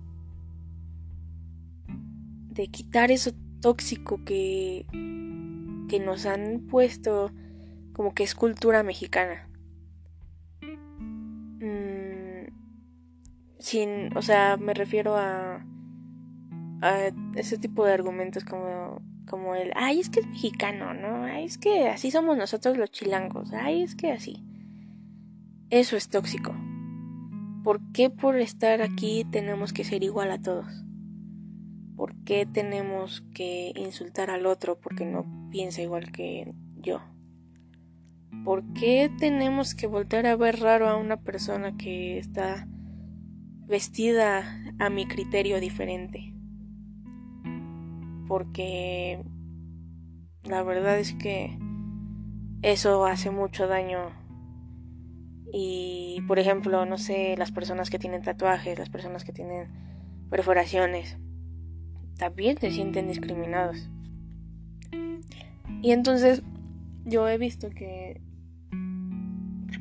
de 2.49 2.67
quitar 2.67 3.11
eso 3.11 3.31
tóxico 3.61 4.23
que, 4.23 4.85
que 5.89 5.99
nos 5.99 6.25
han 6.25 6.67
puesto 6.67 7.31
como 7.93 8.13
que 8.13 8.23
es 8.23 8.35
cultura 8.35 8.83
mexicana. 8.83 9.49
Mm, 11.59 12.51
sin, 13.59 14.15
o 14.15 14.21
sea, 14.21 14.57
me 14.57 14.73
refiero 14.73 15.15
a, 15.15 15.65
a 16.81 16.99
ese 17.35 17.57
tipo 17.57 17.85
de 17.85 17.93
argumentos 17.93 18.43
como, 18.43 19.01
como 19.27 19.55
el, 19.55 19.71
ay, 19.75 19.99
es 19.99 20.09
que 20.09 20.21
es 20.21 20.27
mexicano, 20.27 20.93
¿no? 20.93 21.23
Ay, 21.23 21.45
es 21.45 21.57
que 21.57 21.89
así 21.89 22.11
somos 22.11 22.37
nosotros 22.37 22.77
los 22.77 22.91
chilangos, 22.91 23.51
ay, 23.53 23.83
es 23.83 23.95
que 23.95 24.11
así. 24.11 24.43
Eso 25.69 25.97
es 25.97 26.09
tóxico. 26.09 26.55
¿Por 27.63 27.81
qué 27.91 28.09
por 28.09 28.37
estar 28.37 28.81
aquí 28.81 29.25
tenemos 29.29 29.73
que 29.73 29.83
ser 29.83 30.03
igual 30.03 30.31
a 30.31 30.41
todos? 30.41 30.85
¿Por 31.97 32.15
qué 32.23 32.45
tenemos 32.45 33.21
que 33.33 33.73
insultar 33.75 34.29
al 34.29 34.45
otro 34.45 34.79
porque 34.79 35.05
no 35.05 35.25
piensa 35.51 35.81
igual 35.81 36.11
que 36.11 36.53
yo? 36.77 37.01
¿Por 38.45 38.71
qué 38.73 39.11
tenemos 39.19 39.75
que 39.75 39.87
volver 39.87 40.27
a 40.27 40.35
ver 40.37 40.59
raro 40.59 40.87
a 40.87 40.95
una 40.95 41.17
persona 41.17 41.75
que 41.75 42.17
está 42.17 42.67
vestida 43.65 44.63
a 44.79 44.89
mi 44.89 45.05
criterio 45.05 45.59
diferente? 45.59 46.36
Porque 48.27 49.23
la 50.43 50.63
verdad 50.63 50.99
es 50.99 51.13
que 51.13 51.57
eso 52.61 53.05
hace 53.05 53.31
mucho 53.31 53.67
daño. 53.67 54.11
Y, 55.53 56.21
por 56.27 56.39
ejemplo, 56.39 56.85
no 56.85 56.97
sé, 56.97 57.35
las 57.37 57.51
personas 57.51 57.89
que 57.89 57.99
tienen 57.99 58.21
tatuajes, 58.21 58.77
las 58.77 58.89
personas 58.89 59.23
que 59.23 59.31
tienen 59.31 59.69
perforaciones, 60.29 61.17
también 62.17 62.57
se 62.57 62.71
sienten 62.71 63.07
discriminados. 63.07 63.89
Y 65.81 65.91
entonces 65.91 66.43
yo 67.05 67.27
he 67.29 67.37
visto 67.37 67.69
que 67.69 68.21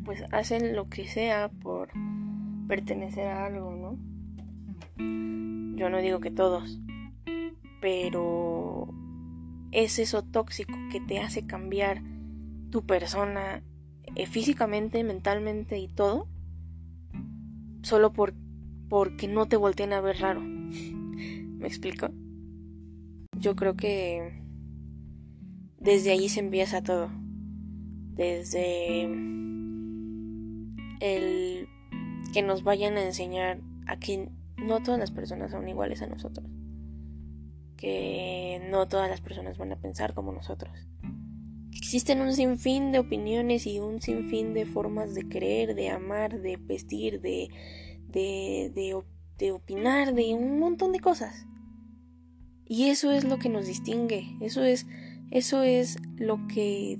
pues 0.05 0.23
hacen 0.31 0.77
lo 0.77 0.89
que 0.89 1.09
sea 1.09 1.49
por 1.49 1.89
pertenecer 2.69 3.27
a 3.27 3.47
algo, 3.47 3.75
¿no? 3.75 3.99
Yo 5.77 5.91
no 5.91 5.99
digo 5.99 6.21
que 6.21 6.31
todos, 6.31 6.81
pero 7.87 8.92
es 9.70 10.01
eso 10.01 10.25
tóxico 10.25 10.75
que 10.90 10.99
te 10.99 11.20
hace 11.20 11.46
cambiar 11.46 12.03
tu 12.70 12.85
persona 12.85 13.62
eh, 14.16 14.27
físicamente, 14.27 15.05
mentalmente 15.05 15.79
y 15.79 15.87
todo, 15.87 16.27
solo 17.83 18.12
por 18.12 18.35
porque 18.88 19.29
no 19.29 19.46
te 19.46 19.57
volteen 19.57 19.92
a 19.92 20.01
ver 20.01 20.18
raro. 20.18 20.40
¿Me 20.40 21.68
explico? 21.68 22.09
Yo 23.38 23.55
creo 23.55 23.77
que 23.77 24.42
desde 25.79 26.11
allí 26.11 26.29
se 26.29 26.40
empieza 26.40 26.83
todo. 26.83 27.09
Desde 28.16 29.05
el 30.99 31.68
que 32.33 32.42
nos 32.42 32.64
vayan 32.64 32.96
a 32.96 33.05
enseñar 33.05 33.61
a 33.87 33.96
que 33.96 34.29
no 34.57 34.83
todas 34.83 34.99
las 34.99 35.12
personas 35.12 35.53
son 35.53 35.68
iguales 35.68 36.03
a 36.03 36.09
nosotros. 36.09 36.56
Que 37.77 38.67
no 38.71 38.89
todas 38.89 39.11
las 39.11 39.21
personas 39.21 39.59
van 39.59 39.73
a 39.73 39.81
pensar 39.81 40.15
como 40.15 40.33
nosotros. 40.33 40.73
Existen 41.73 42.21
un 42.21 42.33
sinfín 42.33 42.91
de 42.91 42.99
opiniones 42.99 43.67
y 43.67 43.79
un 43.79 44.01
sinfín 44.01 44.55
de 44.55 44.67
formas 44.67 45.15
de 45.15 45.29
creer, 45.29 45.75
de 45.75 45.91
amar, 45.91 46.41
de 46.41 46.57
vestir, 46.57 47.21
de, 47.21 47.49
de, 48.09 48.73
de, 48.75 49.03
de 49.39 49.53
opinar, 49.53 50.15
de 50.15 50.35
un 50.35 50.59
montón 50.59 50.93
de 50.93 51.01
cosas. 51.01 51.47
Y 52.69 52.89
eso 52.89 53.12
es 53.12 53.25
lo 53.25 53.39
que 53.39 53.49
nos 53.49 53.67
distingue, 53.67 54.37
eso 54.41 54.65
es, 54.65 54.87
eso 55.31 55.62
es 55.62 55.99
lo 56.17 56.47
que 56.49 56.99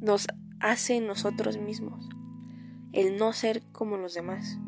nos 0.00 0.26
hace 0.58 1.00
nosotros 1.00 1.58
mismos, 1.58 2.08
el 2.92 3.18
no 3.18 3.34
ser 3.34 3.62
como 3.72 3.98
los 3.98 4.14
demás. 4.14 4.58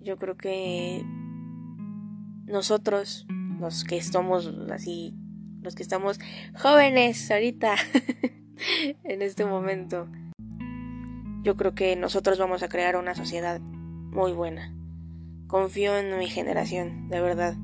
Yo 0.00 0.16
creo 0.18 0.36
que 0.36 1.04
nosotros, 2.48 3.26
los 3.60 3.84
que 3.84 4.02
somos 4.02 4.52
así, 4.72 5.14
los 5.62 5.74
que 5.74 5.82
estamos 5.82 6.18
jóvenes 6.60 7.30
ahorita, 7.30 7.74
en 9.04 9.22
este 9.22 9.44
momento, 9.44 10.08
yo 11.42 11.56
creo 11.56 11.74
que 11.74 11.96
nosotros 11.96 12.38
vamos 12.38 12.62
a 12.62 12.68
crear 12.68 12.96
una 12.96 13.14
sociedad 13.14 13.60
muy 13.60 14.32
buena. 14.32 14.74
Confío 15.46 15.96
en 15.96 16.18
mi 16.18 16.28
generación, 16.28 17.08
de 17.08 17.20
verdad. 17.20 17.54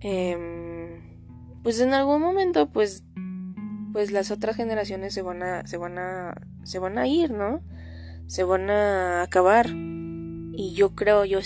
Em, 0.00 1.00
pues 1.62 1.80
en 1.80 1.94
algún 1.94 2.20
momento 2.20 2.70
pues 2.70 3.02
pues 3.92 4.12
las 4.12 4.30
otras 4.30 4.56
generaciones 4.56 5.14
se 5.14 5.22
van 5.22 5.42
a 5.42 5.66
se 5.66 5.78
van 5.78 5.98
a 5.98 6.34
se 6.64 6.78
van 6.78 6.98
a 6.98 7.06
ir, 7.06 7.30
¿no? 7.32 7.62
Se 8.26 8.44
van 8.44 8.68
a 8.68 9.22
acabar. 9.22 9.68
Y 10.58 10.74
yo 10.74 10.94
creo, 10.94 11.24
yo 11.24 11.40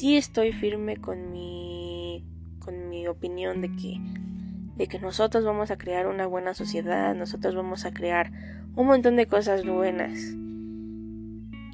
sí 0.00 0.16
estoy 0.16 0.52
firme 0.52 0.96
con 0.96 1.30
mi 1.30 2.24
con 2.58 2.88
mi 2.88 3.06
opinión 3.06 3.60
de 3.60 3.68
que 3.76 4.00
de 4.76 4.88
que 4.88 4.98
nosotros 4.98 5.44
vamos 5.44 5.70
a 5.70 5.76
crear 5.76 6.06
una 6.06 6.26
buena 6.26 6.54
sociedad, 6.54 7.14
nosotros 7.14 7.54
vamos 7.54 7.84
a 7.84 7.92
crear 7.92 8.32
un 8.76 8.86
montón 8.86 9.16
de 9.16 9.26
cosas 9.26 9.66
buenas. 9.66 10.18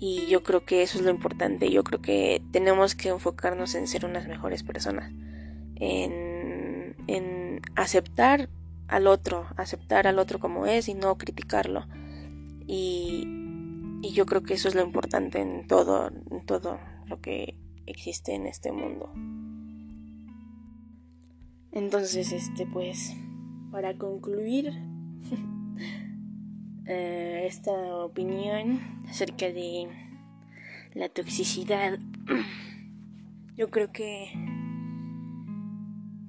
Y 0.01 0.27
yo 0.27 0.43
creo 0.43 0.65
que 0.65 0.83
eso 0.83 0.99
es 0.99 1.05
lo 1.05 1.13
importante. 1.13 1.71
Yo 1.71 1.85
creo 1.85 2.03
que 2.03 2.43
tenemos 2.51 2.97
que 2.97 3.11
enfocarnos 3.11 3.77
en 3.77 3.87
ser 3.87 4.05
unas 4.05 4.27
mejores 4.27 4.65
personas 4.65 5.13
en, 5.77 6.97
en 7.07 7.61
aceptar 7.77 8.49
al 8.89 9.07
otro, 9.07 9.47
aceptar 9.57 10.09
al 10.09 10.19
otro 10.19 10.41
como 10.41 10.67
es 10.67 10.89
y 10.89 10.95
no 10.95 11.17
criticarlo. 11.17 11.87
Y, 12.67 13.23
y 14.03 14.13
yo 14.15 14.27
creo 14.27 14.43
que 14.43 14.55
eso 14.55 14.67
es 14.67 14.75
lo 14.75 14.83
importante 14.83 15.39
en 15.39 15.69
todo, 15.69 16.11
en 16.33 16.45
todo 16.45 16.81
lo 17.07 17.21
que 17.21 17.55
existe 17.87 18.35
en 18.35 18.47
este 18.47 18.73
mundo. 18.73 19.13
Entonces, 21.73 22.33
este, 22.33 22.67
pues, 22.67 23.15
para 23.71 23.97
concluir 23.97 24.71
eh, 26.87 27.45
esta 27.47 27.97
opinión 27.97 28.81
acerca 29.09 29.47
de 29.47 29.89
la 30.95 31.09
toxicidad, 31.09 31.99
yo 33.57 33.71
creo 33.71 33.93
que 33.93 34.31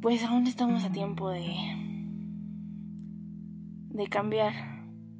pues 0.02 0.24
aún 0.24 0.48
estamos 0.48 0.84
a 0.84 0.92
tiempo 0.92 1.30
de 1.30 1.54
de 3.90 4.08
cambiar, 4.08 4.54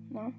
¿no? 0.10 0.34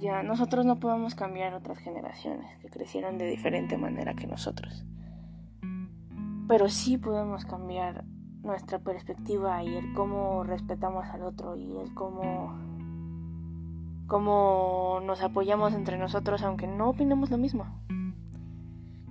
Ya 0.00 0.22
nosotros 0.22 0.64
no 0.64 0.78
podemos 0.78 1.14
cambiar 1.14 1.54
otras 1.54 1.78
generaciones 1.78 2.56
que 2.58 2.68
crecieron 2.68 3.18
de 3.18 3.26
diferente 3.26 3.76
manera 3.76 4.14
que 4.14 4.26
nosotros. 4.26 4.84
Pero 6.46 6.68
sí 6.68 6.98
podemos 6.98 7.44
cambiar 7.44 8.04
nuestra 8.42 8.78
perspectiva 8.78 9.62
y 9.64 9.74
el 9.74 9.92
cómo 9.94 10.44
respetamos 10.44 11.06
al 11.08 11.22
otro 11.22 11.56
y 11.56 11.76
el 11.78 11.92
cómo 11.94 12.56
cómo 14.06 15.00
nos 15.04 15.20
apoyamos 15.20 15.74
entre 15.74 15.98
nosotros 15.98 16.42
aunque 16.42 16.66
no 16.66 16.90
opinemos 16.90 17.30
lo 17.30 17.38
mismo. 17.38 17.66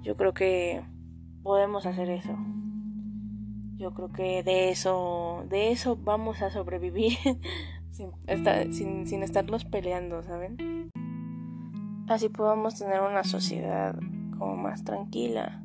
Yo 0.01 0.15
creo 0.15 0.33
que 0.33 0.83
podemos 1.43 1.85
hacer 1.85 2.09
eso. 2.09 2.35
Yo 3.75 3.93
creo 3.93 4.11
que 4.11 4.41
de 4.41 4.71
eso 4.71 5.43
de 5.49 5.71
eso 5.71 5.97
vamos 5.97 6.41
a 6.41 6.49
sobrevivir 6.49 7.17
sin, 7.97 9.07
sin 9.07 9.23
estarnos 9.23 9.65
peleando, 9.65 10.23
¿saben? 10.23 10.91
Así 12.07 12.29
podamos 12.29 12.77
tener 12.77 13.01
una 13.01 13.23
sociedad 13.23 13.97
como 14.37 14.55
más 14.55 14.83
tranquila, 14.83 15.63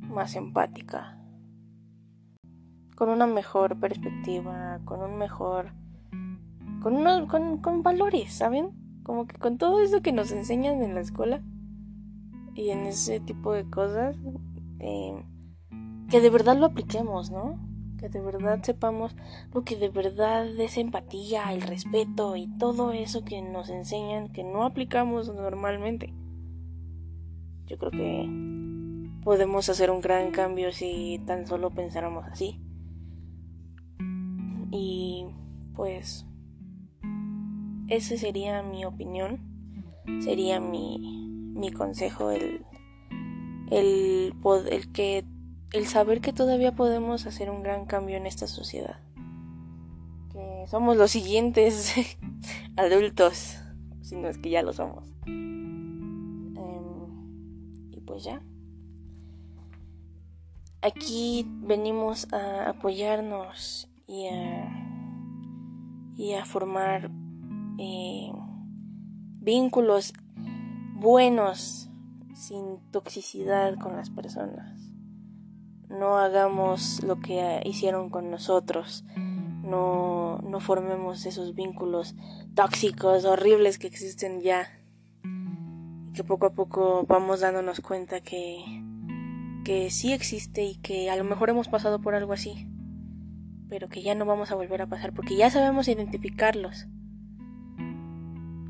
más 0.00 0.34
empática 0.34 1.18
con 2.98 3.10
una 3.10 3.28
mejor 3.28 3.78
perspectiva, 3.78 4.80
con 4.84 5.00
un 5.02 5.18
mejor... 5.18 5.72
con, 6.82 6.96
unos, 6.96 7.28
con, 7.28 7.84
valores, 7.84 8.34
¿saben? 8.34 8.70
Como 9.04 9.28
que 9.28 9.38
con 9.38 9.56
todo 9.56 9.80
eso 9.80 10.02
que 10.02 10.10
nos 10.10 10.32
enseñan 10.32 10.82
en 10.82 10.96
la 10.96 11.00
escuela 11.02 11.40
y 12.56 12.70
en 12.70 12.86
ese 12.86 13.20
tipo 13.20 13.52
de 13.52 13.70
cosas, 13.70 14.16
eh, 14.80 15.14
que 16.10 16.20
de 16.20 16.28
verdad 16.28 16.58
lo 16.58 16.66
apliquemos, 16.66 17.30
¿no? 17.30 17.67
Que 17.98 18.08
de 18.08 18.20
verdad 18.20 18.60
sepamos 18.62 19.16
lo 19.52 19.64
que 19.64 19.76
de 19.76 19.88
verdad 19.88 20.46
es 20.60 20.78
empatía, 20.78 21.52
el 21.52 21.62
respeto 21.62 22.36
y 22.36 22.46
todo 22.58 22.92
eso 22.92 23.24
que 23.24 23.42
nos 23.42 23.68
enseñan 23.70 24.28
que 24.28 24.44
no 24.44 24.64
aplicamos 24.64 25.34
normalmente. 25.34 26.12
Yo 27.66 27.76
creo 27.76 27.90
que 27.90 28.48
podemos 29.24 29.68
hacer 29.68 29.90
un 29.90 30.00
gran 30.00 30.30
cambio 30.30 30.72
si 30.72 31.20
tan 31.26 31.46
solo 31.46 31.70
pensáramos 31.70 32.24
así. 32.26 32.60
Y 34.70 35.26
pues 35.74 36.26
ese 37.88 38.18
sería 38.18 38.62
mi 38.62 38.84
opinión, 38.84 39.40
sería 40.20 40.60
mi, 40.60 41.52
mi 41.54 41.72
consejo, 41.72 42.30
el, 42.30 42.64
el, 43.70 44.34
el, 44.70 44.92
que, 44.92 45.24
el 45.72 45.86
saber 45.86 46.20
que 46.20 46.32
todavía 46.32 46.72
podemos 46.72 47.26
hacer 47.26 47.50
un 47.50 47.62
gran 47.62 47.86
cambio 47.86 48.16
en 48.16 48.26
esta 48.26 48.46
sociedad. 48.46 49.00
Que 50.32 50.64
somos 50.68 50.96
los 50.96 51.10
siguientes 51.10 51.94
adultos, 52.76 53.56
si 54.02 54.16
no 54.16 54.28
es 54.28 54.38
que 54.38 54.50
ya 54.50 54.62
lo 54.62 54.72
somos. 54.72 55.08
Em, 55.26 56.56
y 57.92 58.00
pues 58.00 58.24
ya. 58.24 58.42
Aquí 60.80 61.44
venimos 61.48 62.32
a 62.32 62.70
apoyarnos 62.70 63.88
y 64.06 64.28
a, 64.28 64.70
y 66.16 66.34
a 66.34 66.44
formar 66.44 67.10
eh, 67.78 68.30
vínculos 69.40 70.12
buenos 70.94 71.90
sin 72.34 72.78
toxicidad 72.90 73.76
con 73.78 73.96
las 73.96 74.10
personas. 74.10 74.87
No 75.88 76.18
hagamos 76.18 77.02
lo 77.02 77.20
que 77.20 77.60
hicieron 77.64 78.10
con 78.10 78.30
nosotros. 78.30 79.04
No, 79.62 80.38
no 80.42 80.60
formemos 80.60 81.26
esos 81.26 81.54
vínculos 81.54 82.14
tóxicos, 82.54 83.24
horribles 83.24 83.78
que 83.78 83.86
existen 83.86 84.40
ya. 84.40 84.68
Que 86.14 86.24
poco 86.24 86.46
a 86.46 86.50
poco 86.50 87.04
vamos 87.06 87.40
dándonos 87.40 87.80
cuenta 87.80 88.20
que, 88.20 88.64
que 89.64 89.90
sí 89.90 90.12
existe 90.12 90.64
y 90.64 90.76
que 90.76 91.10
a 91.10 91.16
lo 91.16 91.24
mejor 91.24 91.50
hemos 91.50 91.68
pasado 91.68 92.00
por 92.00 92.14
algo 92.14 92.32
así 92.32 92.68
pero 93.68 93.88
que 93.88 94.02
ya 94.02 94.14
no 94.14 94.24
vamos 94.24 94.50
a 94.50 94.54
volver 94.54 94.82
a 94.82 94.86
pasar 94.86 95.12
porque 95.12 95.36
ya 95.36 95.50
sabemos 95.50 95.88
identificarlos. 95.88 96.86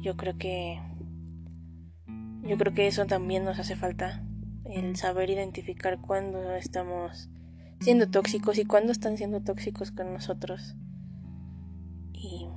Yo 0.03 0.17
creo 0.17 0.37
que 0.37 0.81
yo 2.43 2.57
creo 2.57 2.73
que 2.73 2.87
eso 2.87 3.05
también 3.07 3.45
nos 3.45 3.59
hace 3.59 3.77
falta 3.77 4.25
el 4.69 4.97
saber 4.97 5.31
identificar 5.31 6.01
cuándo 6.01 6.55
estamos 6.55 7.29
siendo 7.81 8.09
tóxicos 8.09 8.59
y 8.59 8.65
cuándo 8.65 8.93
están 8.93 9.17
siendo 9.17 9.41
tóxicos 9.41 9.91
con 9.91 10.13
nosotros. 10.13 10.77
Y 12.13 12.49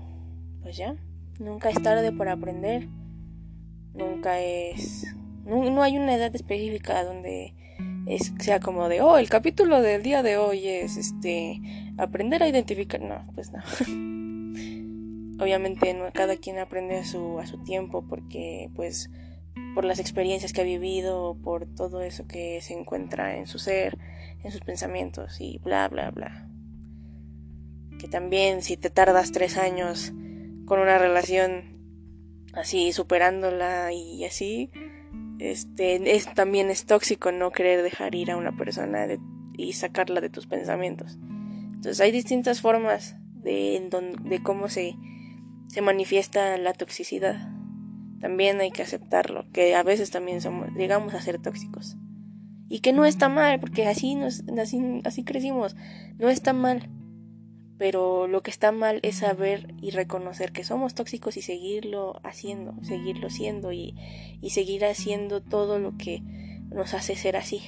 pues 0.62 0.78
ya, 0.78 0.96
nunca 1.40 1.70
es 1.70 1.82
tarde 1.82 2.12
para 2.12 2.34
aprender. 2.34 2.88
Nunca 3.94 4.40
es 4.40 5.06
no, 5.46 5.70
no 5.70 5.84
hay 5.84 5.98
una 5.98 6.16
edad 6.16 6.34
específica 6.36 7.04
donde 7.04 7.54
es, 8.06 8.34
sea 8.40 8.60
como 8.60 8.90
de, 8.90 9.02
oh, 9.02 9.18
el 9.18 9.30
capítulo 9.30 9.82
del 9.82 10.04
día 10.04 10.24
de 10.24 10.38
hoy 10.38 10.68
es 10.68 10.98
este 10.98 11.62
aprender 11.98 12.44
a 12.44 12.48
identificar. 12.48 13.02
No, 13.02 13.28
pues 13.34 13.52
no. 13.52 13.60
Obviamente 15.44 15.94
no, 15.94 16.12
cada 16.14 16.38
quien 16.38 16.60
aprende 16.60 17.00
a 17.00 17.06
su, 17.06 17.40
a 17.40 17.48
su 17.48 17.64
tiempo 17.64 18.06
porque 18.08 18.70
pues 18.76 19.10
por 19.74 19.86
las 19.86 20.00
experiencias 20.00 20.54
que 20.54 20.62
ha 20.62 20.66
vivido, 20.66 21.38
por 21.44 21.66
todo 21.66 22.02
eso 22.02 22.28
que 22.28 22.62
se 22.62 22.74
encuentra 22.74 23.38
en 23.38 23.48
su 23.48 23.60
ser, 23.60 23.98
en 24.44 24.52
sus 24.52 24.62
pensamientos 24.62 25.40
y 25.40 25.60
bla 25.60 25.88
bla 25.88 26.12
bla. 26.12 26.50
Que 28.00 28.08
también 28.08 28.62
si 28.62 28.78
te 28.78 28.90
tardas 28.90 29.32
tres 29.32 29.58
años 29.58 30.14
con 30.66 30.80
una 30.80 30.98
relación 30.98 31.80
así 32.54 32.92
superándola 32.92 33.92
y 33.94 34.26
así, 34.26 34.72
este, 35.40 36.16
es, 36.16 36.34
también 36.34 36.70
es 36.70 36.86
tóxico 36.86 37.32
no 37.32 37.52
querer 37.52 37.82
dejar 37.82 38.16
ir 38.16 38.32
a 38.32 38.38
una 38.38 38.56
persona 38.56 39.08
y 39.58 39.74
sacarla 39.74 40.22
de 40.22 40.30
tus 40.30 40.48
pensamientos. 40.48 41.18
Entonces 41.74 42.00
hay 42.00 42.12
distintas 42.12 42.62
formas 42.62 43.16
de, 43.42 43.90
de 44.24 44.44
cómo 44.44 44.70
se, 44.70 44.96
se 45.68 45.82
manifiesta 45.82 46.58
la 46.58 46.74
toxicidad. 46.74 47.50
También 48.22 48.62
hay 48.62 48.72
que 48.72 48.84
aceptarlo, 48.84 49.46
que 49.52 49.76
a 49.76 49.84
veces 49.84 50.12
también 50.12 50.42
somos, 50.42 50.70
llegamos 50.76 51.14
a 51.14 51.22
ser 51.22 51.42
tóxicos. 51.42 51.98
Y 52.70 52.80
que 52.80 52.94
no 52.94 53.06
está 53.06 53.28
mal, 53.28 53.60
porque 53.60 53.88
así, 53.88 54.16
nos, 54.16 54.44
así, 54.58 55.02
así 55.04 55.24
crecimos. 55.24 55.76
No 56.18 56.30
está 56.30 56.54
mal 56.54 56.90
pero 57.82 58.28
lo 58.28 58.44
que 58.44 58.52
está 58.52 58.72
mal 58.72 59.00
es 59.02 59.16
saber 59.16 59.74
y 59.82 59.90
reconocer 59.90 60.52
que 60.52 60.64
somos 60.64 60.94
tóxicos 60.94 61.36
y 61.36 61.42
seguirlo 61.42 62.22
haciendo, 62.24 62.76
seguirlo 62.84 63.32
siendo 63.32 63.72
y, 63.72 63.96
seguir 64.52 64.86
haciendo 64.86 65.42
todo 65.42 65.80
lo 65.80 65.98
que 65.98 66.22
nos 66.70 66.94
hace 66.94 67.16
ser 67.16 67.36
así. 67.36 67.64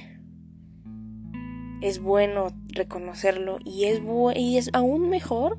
Es 1.82 2.00
bueno 2.00 2.50
reconocerlo 2.68 3.58
y 3.66 3.86
es, 3.86 4.04
y 4.36 4.58
es 4.58 4.70
aún 4.74 5.10
mejor 5.10 5.58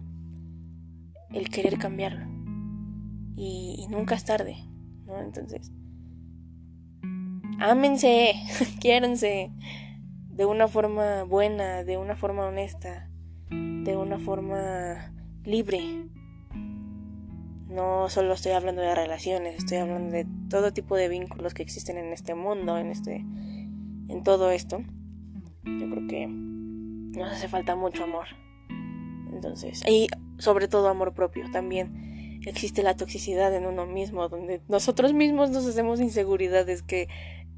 el 1.33 1.51
querer 1.51 1.77
cambiarlo. 1.77 2.25
Y, 3.35 3.75
y 3.77 3.89
nunca 3.89 4.15
es 4.15 4.25
tarde, 4.25 4.57
Entonces, 5.21 5.73
ámense, 7.59 8.35
quiéranse 8.81 9.51
de 10.29 10.47
una 10.47 10.69
forma 10.69 11.25
buena, 11.25 11.85
de 11.85 11.97
una 11.97 12.17
forma 12.17 12.47
honesta 12.47 13.09
de 13.85 13.97
una 13.97 14.19
forma 14.19 15.13
libre. 15.45 15.81
No 17.69 18.09
solo 18.09 18.35
estoy 18.35 18.53
hablando 18.53 18.83
de 18.83 18.95
relaciones, 18.95 19.57
estoy 19.57 19.79
hablando 19.79 20.11
de 20.11 20.27
todo 20.49 20.73
tipo 20.73 20.97
de 20.97 21.09
vínculos 21.09 21.55
que 21.55 21.63
existen 21.63 21.99
en 21.99 22.13
este 22.13 22.35
mundo, 22.35 22.79
en 22.79 22.89
este 22.89 23.17
en 23.17 24.23
todo 24.23 24.51
esto. 24.51 24.83
Yo 25.65 25.91
creo 25.91 26.07
que 26.07 26.27
nos 26.27 27.33
hace 27.33 27.49
falta 27.49 27.75
mucho 27.75 28.05
amor. 28.05 28.27
Entonces, 29.33 29.83
y 29.89 30.09
sobre 30.39 30.69
todo 30.69 30.89
amor 30.89 31.15
propio 31.15 31.51
también. 31.51 32.14
Existe 32.47 32.83
la 32.83 32.97
toxicidad 32.97 33.55
en 33.55 33.67
uno 33.67 33.87
mismo, 33.87 34.29
donde 34.29 34.61
nosotros 34.69 35.13
mismos 35.13 35.51
nos 35.51 35.67
hacemos 35.67 36.01
inseguridades 36.01 36.83
que 36.83 37.09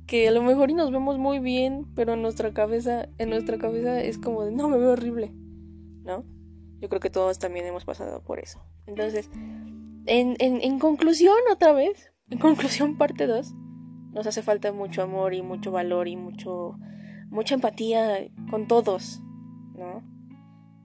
que 0.06 0.28
a 0.28 0.30
lo 0.30 0.40
mejor 0.40 0.70
y 0.70 0.74
nos 0.74 0.92
vemos 0.92 1.18
muy 1.18 1.40
bien, 1.40 1.86
pero 1.96 2.14
en 2.14 2.22
nuestra 2.22 2.54
cabeza, 2.54 3.08
en 3.18 3.28
nuestra 3.28 3.58
cabeza 3.58 4.00
es 4.00 4.18
como 4.18 4.44
de 4.44 4.52
no 4.52 4.68
me 4.68 4.78
veo 4.78 4.92
horrible. 4.92 5.32
¿no? 6.06 6.24
Yo 6.80 6.88
creo 6.88 7.00
que 7.00 7.10
todos 7.10 7.38
también 7.38 7.66
hemos 7.66 7.84
pasado 7.84 8.22
por 8.22 8.38
eso. 8.38 8.64
Entonces, 8.86 9.28
en, 10.06 10.36
en, 10.38 10.78
conclusión, 10.78 11.36
otra 11.52 11.72
vez, 11.72 12.12
en 12.30 12.38
conclusión, 12.38 12.96
parte 12.96 13.26
2, 13.26 13.54
nos 14.12 14.26
hace 14.26 14.42
falta 14.42 14.72
mucho 14.72 15.02
amor 15.02 15.34
y 15.34 15.42
mucho 15.42 15.72
valor 15.72 16.08
y 16.08 16.16
mucho, 16.16 16.78
mucha 17.28 17.54
empatía 17.54 18.28
con 18.50 18.68
todos, 18.68 19.20
¿no? 19.74 20.02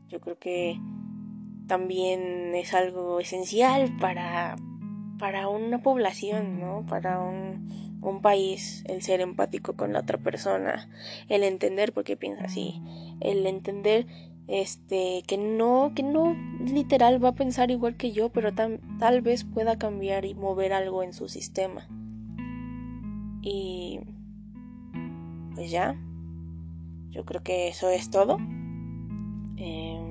Yo 0.08 0.20
creo 0.20 0.40
que 0.40 0.80
también 1.72 2.54
es 2.54 2.74
algo 2.74 3.22
esencial 3.22 3.96
para, 3.96 4.58
para 5.18 5.48
una 5.48 5.80
población, 5.80 6.60
¿no? 6.60 6.86
Para 6.86 7.22
un, 7.22 8.20
país, 8.22 8.84
el 8.90 9.02
ser 9.02 9.22
empático 9.22 9.78
con 9.78 9.94
la 9.94 10.02
otra 10.02 10.18
persona, 10.18 10.90
el 11.30 11.44
entender 11.44 11.94
por 11.94 12.04
qué 12.04 12.18
piensa 12.18 12.44
así, 12.44 12.82
el 13.22 13.48
entender 13.48 14.06
este 14.50 15.24
que 15.26 15.38
no 15.38 15.94
que 15.96 16.04
no 16.04 16.36
literal 16.60 17.24
va 17.24 17.30
a 17.30 17.36
pensar 17.36 17.72
igual 17.72 17.96
que 17.96 18.12
yo 18.12 18.30
pero 18.30 18.52
tal 18.54 19.22
vez 19.22 19.46
pueda 19.46 19.78
cambiar 19.78 20.26
y 20.26 20.34
mover 20.34 20.74
algo 20.74 21.04
en 21.04 21.14
su 21.14 21.30
sistema 21.30 21.88
y 23.42 24.02
pues 25.56 25.72
ya 25.72 25.96
yo 27.12 27.24
creo 27.24 27.44
que 27.44 27.70
eso 27.70 27.90
es 27.90 28.10
todo 28.10 28.40
em, 29.56 30.11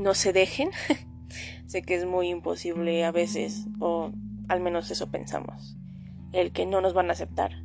no 0.00 0.14
se 0.14 0.32
dejen. 0.32 0.70
sé 1.66 1.82
que 1.82 1.94
es 1.94 2.04
muy 2.04 2.28
imposible 2.28 3.04
a 3.04 3.12
veces, 3.12 3.66
o 3.78 4.10
al 4.48 4.60
menos 4.60 4.90
eso 4.90 5.10
pensamos, 5.10 5.76
el 6.32 6.50
que 6.52 6.66
no 6.66 6.80
nos 6.80 6.94
van 6.94 7.10
a 7.10 7.12
aceptar. 7.12 7.62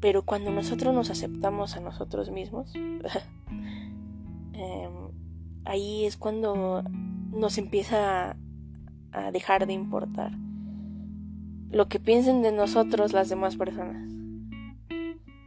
Pero 0.00 0.22
cuando 0.22 0.52
nosotros 0.52 0.94
nos 0.94 1.10
aceptamos 1.10 1.76
a 1.76 1.80
nosotros 1.80 2.30
mismos, 2.30 2.72
em, 4.52 4.92
ahí 5.64 6.04
es 6.04 6.16
cuando 6.16 6.84
nos 7.32 7.58
empieza 7.58 8.36
a 9.12 9.30
dejar 9.32 9.66
de 9.66 9.72
importar 9.72 10.32
lo 11.70 11.88
que 11.88 11.98
piensen 11.98 12.42
de 12.42 12.52
nosotros 12.52 13.12
las 13.12 13.28
demás 13.28 13.56
personas. 13.56 14.08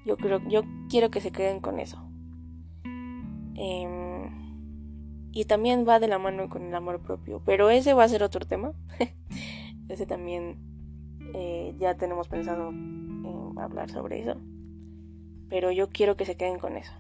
Yo 0.06 0.18
creo, 0.18 0.42
yo 0.50 0.64
quiero 0.90 1.10
que 1.10 1.22
se 1.22 1.32
queden 1.32 1.62
con 1.62 1.80
eso. 1.80 1.98
Em, 3.56 4.07
y 5.38 5.46
también 5.46 5.86
va 5.88 6.00
de 6.00 6.08
la 6.08 6.18
mano 6.18 6.50
con 6.50 6.64
el 6.64 6.74
amor 6.74 7.00
propio. 7.00 7.44
Pero 7.46 7.70
ese 7.70 7.94
va 7.94 8.04
a 8.04 8.10
ser 8.10 8.24
otro 8.24 8.44
tema. 8.48 8.74
ese 9.88 10.08
también 10.08 10.58
eh, 11.36 11.76
ya 11.78 11.96
tenemos 11.96 12.28
pensado 12.28 12.70
en 12.70 13.54
hablar 13.60 13.92
sobre 13.92 14.24
eso. 14.24 14.42
Pero 15.48 15.72
yo 15.72 15.90
quiero 15.90 16.18
que 16.18 16.26
se 16.26 16.38
queden 16.38 16.58
con 16.58 16.76
eso. 16.76 16.92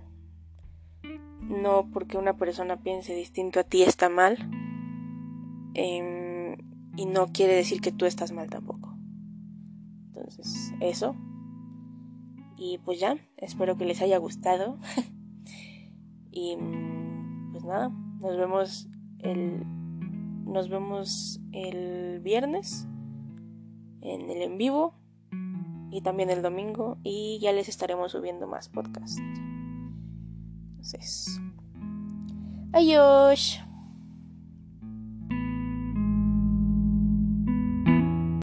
No 1.42 1.90
porque 1.92 2.20
una 2.20 2.38
persona 2.38 2.78
piense 2.84 3.16
distinto 3.16 3.60
a 3.60 3.64
ti 3.64 3.82
está 3.82 4.08
mal. 4.08 4.38
Em, 5.74 6.58
y 6.96 7.08
no 7.08 7.32
quiere 7.34 7.56
decir 7.56 7.82
que 7.82 7.92
tú 7.92 8.06
estás 8.06 8.32
mal 8.32 8.52
tampoco. 8.52 8.96
Entonces, 10.10 10.76
eso. 10.80 11.16
Y 12.56 12.78
pues 12.86 13.00
ya, 13.00 13.18
espero 13.38 13.78
que 13.78 13.86
les 13.86 14.00
haya 14.04 14.20
gustado. 14.20 14.78
y 16.32 16.56
pues 17.52 17.64
nada, 17.66 17.92
nos 18.20 18.38
vemos 18.38 18.88
el 19.20 19.66
nos 20.46 20.70
vemos 20.70 21.42
el 21.52 22.22
viernes 22.22 22.88
en 24.02 24.30
el 24.30 24.42
en 24.42 24.58
vivo 24.58 24.96
y 25.92 26.02
también 26.02 26.30
el 26.30 26.42
domingo 26.42 26.98
y 27.04 27.40
ya 27.42 27.52
les 27.52 27.70
estaremos 27.70 28.14
subiendo 28.14 28.48
más 28.48 28.70
podcasts. 28.70 29.20
Entonces, 30.72 31.42
adiós. 32.72 33.62